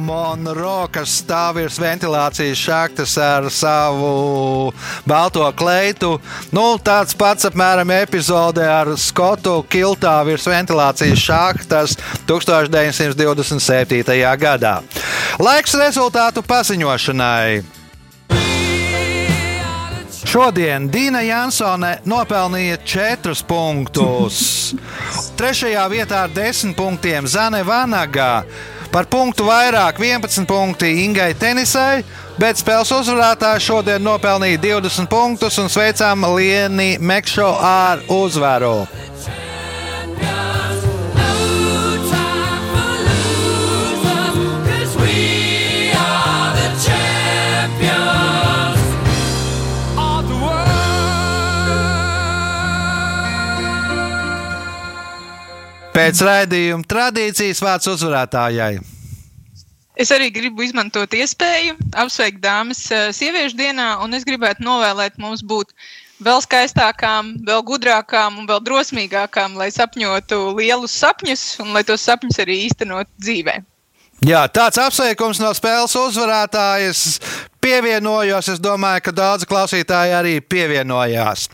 Monro, 0.07 0.89
kas 0.93 1.21
stāv 1.23 1.57
virs 1.61 1.79
ventilācijas 1.81 2.59
šaktas 2.61 3.17
ar 3.21 3.51
savu 3.55 4.73
balto 5.09 5.53
kleitu. 5.57 6.21
Nu, 6.55 6.79
tāds 6.85 7.17
pats 7.19 7.49
apmēram 7.49 7.91
epizode 8.01 8.65
ar 8.65 8.87
Skotu 9.01 9.65
kiltā 9.71 10.25
virs 10.29 10.47
ventilācijas 10.51 11.21
šaktas 11.25 11.97
1927. 12.29 14.37
gadā. 14.41 14.75
Laiks 15.41 15.75
rezultātu 15.81 16.43
paziņošanai. 16.47 17.80
Šodien 20.31 20.85
Dīna 20.87 21.25
Jansone 21.27 21.89
nopelnīja 22.07 22.77
4 22.87 23.33
punktus. 23.51 24.37
Trešajā 25.35 25.87
vietā 25.91 26.21
ar 26.29 26.31
10 26.31 26.77
punktiem 26.79 27.27
Zane 27.27 27.65
Vanaga. 27.67 28.45
Par 28.95 29.09
punktu 29.11 29.49
vairāk 29.49 29.99
11 29.99 30.47
punkti 30.47 30.93
Ingai 31.03 31.33
Tenisai, 31.35 32.05
bet 32.39 32.63
spēles 32.63 32.95
uzvarētāja 32.95 33.59
šodien 33.67 34.07
nopelnīja 34.07 34.63
20 34.69 35.11
punktus 35.11 35.59
un 35.59 35.67
sveicām 35.67 36.23
Lieni 36.37 36.93
Mekšo 37.03 37.51
ar 37.59 38.07
uzvaru. 38.07 38.87
Pēc 55.91 56.21
raidījuma 56.23 56.87
tradīcijas 56.87 57.61
vārds 57.65 57.89
uzvarētājai. 57.91 58.79
Es 60.01 60.13
arī 60.15 60.31
gribu 60.33 60.63
izmantot 60.65 61.13
iespēju 61.13 61.75
apsveikt 61.99 62.39
dāmas 62.41 62.85
eh, 62.95 63.11
sieviešu 63.13 63.59
dienā, 63.59 63.89
un 64.05 64.15
es 64.17 64.25
gribētu 64.25 64.65
novēlēt 64.65 65.19
mums 65.21 65.43
būt 65.43 65.75
vēl 66.25 66.41
skaistākām, 66.45 67.35
vēl 67.45 67.65
gudrākām 67.67 68.39
un 68.41 68.47
vēl 68.49 68.63
drosmīgākām, 68.65 69.59
lai 69.61 69.69
sapņotu 69.75 70.39
lielus 70.61 70.95
sapņus 71.03 71.45
un 71.65 71.75
lai 71.75 71.83
tos 71.89 72.07
sapņus 72.07 72.41
arī 72.45 72.63
īstenot 72.69 73.11
dzīvē. 73.21 73.59
Jā, 74.25 74.45
tāds 74.53 74.79
apsveikums 74.81 75.41
no 75.41 75.51
spēles 75.57 75.97
uzvarētājas 75.97 77.05
pievienojos. 77.61 78.53
Es 78.55 78.63
domāju, 78.63 79.09
ka 79.09 79.17
daudzi 79.17 79.49
klausītāji 79.51 80.17
arī 80.17 80.39
pievienojās. 80.41 81.49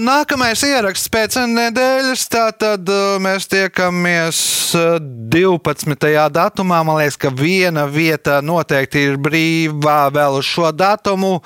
Nākamais 0.00 0.62
ieraksts 0.64 1.10
pēc 1.12 1.36
nedēļas, 1.52 2.22
tātad 2.32 2.92
mēs 3.20 3.48
tiekamies 3.52 4.40
ā, 4.74 4.98
12. 5.00 6.30
datumā. 6.32 6.84
Man 6.84 6.98
liekas, 7.00 7.16
ka 7.20 7.30
viena 7.34 7.86
vieta 7.90 8.40
noteikti 8.44 9.02
ir 9.10 9.16
brīvā 9.20 10.12
vēl 10.14 10.38
uz 10.38 10.46
šo 10.48 10.72
datumu. 10.72 11.40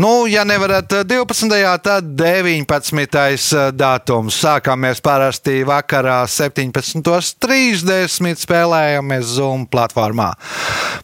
Nu, 0.00 0.26
ja 0.30 0.44
nevarat 0.44 0.92
12. 1.06 1.78
tad 1.82 2.04
19. 2.18 3.72
datums. 3.76 4.40
Sākāmies 4.42 5.00
parasti 5.04 5.62
vakarā 5.68 6.22
17.30 6.28 8.42
spēlējamies 8.42 9.24
Zoom 9.36 9.66
platformā. 9.70 10.32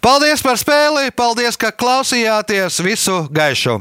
Paldies 0.05 0.43
par 0.45 0.57
spēli, 0.61 1.13
paldies, 1.17 1.57
ka 1.61 1.73
klausījāties 1.99 2.79
visu 2.87 3.15
gaišu! 3.35 3.81